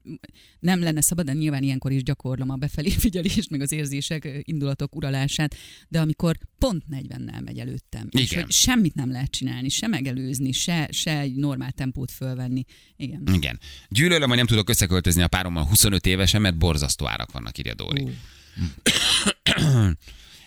[0.59, 4.95] nem lenne szabad, de nyilván ilyenkor is gyakorlom a befelé figyelést, meg az érzések, indulatok
[4.95, 5.55] uralását,
[5.87, 8.43] de amikor pont 40-nel megy előttem, és Igen.
[8.43, 12.63] hogy semmit nem lehet csinálni, se megelőzni, se, se egy normál tempót fölvenni.
[12.95, 13.23] Igen.
[13.33, 13.59] Igen.
[13.89, 18.01] Gyűlölöm, hogy nem tudok összeköltözni a párommal 25 évesen, mert borzasztó árak vannak, írja Dóri.
[18.01, 18.09] Ú.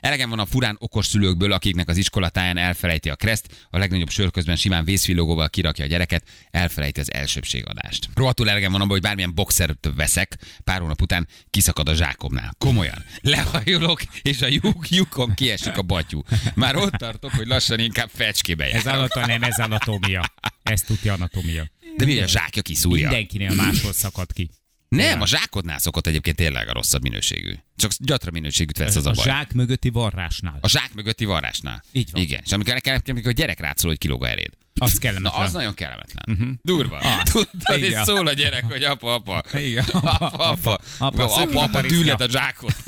[0.00, 4.30] Elegem van a furán okos szülőkből, akiknek az iskolatáján elfelejti a kreszt, a legnagyobb sör
[4.30, 8.08] közben simán vészvillogóval kirakja a gyereket, elfelejti az elsőbségadást.
[8.14, 12.54] Rohadtul elegem van abban, hogy bármilyen boxert veszek, pár hónap után kiszakad a zsákomnál.
[12.58, 13.04] Komolyan.
[13.20, 16.22] Lehajolok, és a lyuk, lyukom kiesik a batyú.
[16.54, 18.94] Már ott tartok, hogy lassan inkább fecskébe Ez jár.
[18.94, 20.32] alata nem, ez anatómia.
[20.62, 21.70] Ez tudja anatómia.
[21.96, 23.08] De mi a zsákja kiszúrja?
[23.08, 24.50] Mindenkinél máshol szakad ki.
[24.88, 27.52] Nem, a zsákodnál szokott egyébként tényleg a rosszabb minőségű.
[27.76, 29.24] Csak gyatra minőségűt vesz az a a baj.
[29.24, 30.58] zsák mögötti varrásnál.
[30.60, 31.82] A zsák mögötti varrásnál.
[31.92, 32.22] Így van.
[32.22, 32.40] Igen.
[32.44, 34.52] És amikor, amikor, amikor a gyerek rátszól, hogy kilóg a eréd.
[34.80, 35.42] Az Na, kellemetlen.
[35.42, 36.36] az nagyon kellemetlen.
[36.38, 36.54] Uh-huh.
[36.62, 36.98] Durva.
[36.98, 39.42] Ah, Tudod, és szól a gyerek, hogy apa, apa.
[39.58, 39.84] Igen.
[39.92, 40.48] Apa, apa.
[40.50, 41.98] Apa, Apa, apa, szökül a apa tarisznya.
[41.98, 42.74] dűled a zsákot.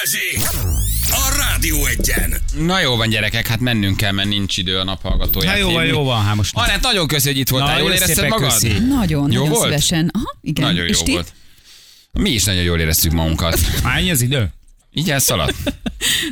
[0.00, 0.36] Balázsi!
[1.06, 2.34] A Rádió egyen!
[2.58, 5.84] Na jó van gyerekek, hát mennünk kell, mert nincs idő a naphallgatóját Hát jó van,
[5.84, 6.50] jó van, hát most.
[6.54, 7.78] Anett, nagyon köszi, hogy itt voltál.
[7.78, 8.52] Jól érezted magad?
[8.52, 8.68] köszi.
[8.68, 9.64] Nagyon, Jó nagyon volt?
[9.64, 10.10] szívesen.
[10.12, 10.64] Aha, igen.
[10.64, 11.12] Nagyon És jó ti?
[11.12, 11.32] volt.
[12.12, 13.58] Mi is nagyon jól éreztük magunkat.
[13.82, 14.48] Hány az idő?
[14.92, 15.54] Így elszaladt.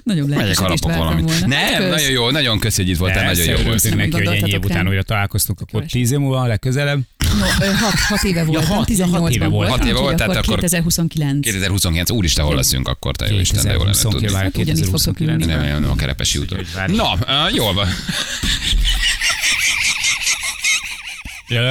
[0.05, 1.25] Nagyon Megyek alapok valamit.
[1.25, 1.47] volna.
[1.47, 1.91] Nem, Kösz.
[1.91, 3.95] nagyon jó, nagyon köszi, hogy itt voltál, nagyon jó volt.
[3.95, 7.01] Neki, hogy ennyi év után újra találkoztunk, akkor tíz év múlva legközelebb.
[7.39, 9.51] No, ö, hat, hat éve voltam, hat- ja, hat 18-ban éve volt.
[9.51, 11.45] voltam, Hat éve úgyhogy volt, tehát akkor akkor 2029.
[11.45, 14.33] 2029, úristen, hol leszünk akkor, te jó Isten, de jól lenne 2020 tudni.
[14.33, 15.61] várj, Hát ugyanígy fogtok 2029.
[15.61, 15.71] ülni.
[15.73, 16.59] Nem, nem, a Kerepesi úton.
[16.87, 17.17] Na,
[17.53, 17.89] jól van.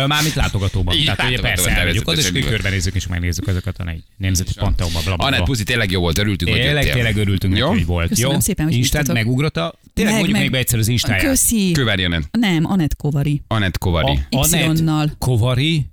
[0.08, 0.96] Mármint látogatóban.
[0.96, 5.02] Így, Tehát ugye persze elmegyünk oda, és körbenézzük, és megnézzük ezeket a nagy nemzeti panteonban.
[5.06, 5.46] Anett, bla.
[5.46, 6.94] puszi, tényleg jó volt, örültünk, hogy Tényleg, jöttél.
[7.04, 7.68] tényleg örültünk Jó?
[7.68, 8.08] hogy volt.
[8.08, 8.40] Köszönöm jó?
[8.40, 9.74] szépen, hogy Instát megugrotta.
[9.94, 10.42] Tényleg Meg, mondjuk meg.
[10.42, 11.22] még be egyszer az Instáját.
[11.24, 11.72] Köszi.
[11.72, 12.28] Köveri Anett.
[12.32, 13.42] Nem, Anett Kovari.
[13.48, 14.20] Anett Kovari.
[14.52, 15.12] Y-nal.
[15.18, 15.86] Kovari.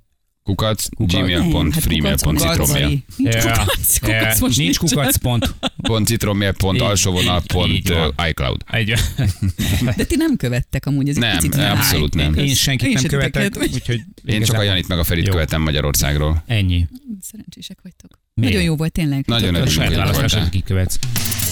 [0.45, 3.03] Kukac, gmail.freemail.citrommail.
[4.55, 5.53] Nincs kukac, pont.
[5.81, 7.93] Pont citrommail, pont alsó vonal, pont
[8.29, 8.61] iCloud.
[9.95, 12.33] De ti nem követtek amúgy, ez egy Nem, picit abszolút nem.
[12.33, 16.43] én senkit nem követek, úgyhogy Én csak a Janit meg a Ferit követem Magyarországról.
[16.47, 16.87] Ennyi.
[17.21, 18.19] Szerencsések vagytok.
[18.33, 18.53] Miért?
[18.53, 19.23] Nagyon jó volt tényleg.
[19.27, 20.49] Nagyon voltál.
[20.49, 20.99] kikövetsz.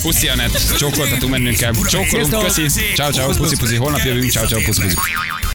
[0.02, 1.74] Puszi Anett, csókoltatunk mennünk kell.
[1.90, 2.66] Csókolunk, köszi.
[2.96, 3.76] Ciao, ciao, puszi, puszi.
[3.76, 4.96] Holnap jövünk, ciao, ciao, puszi, puszi.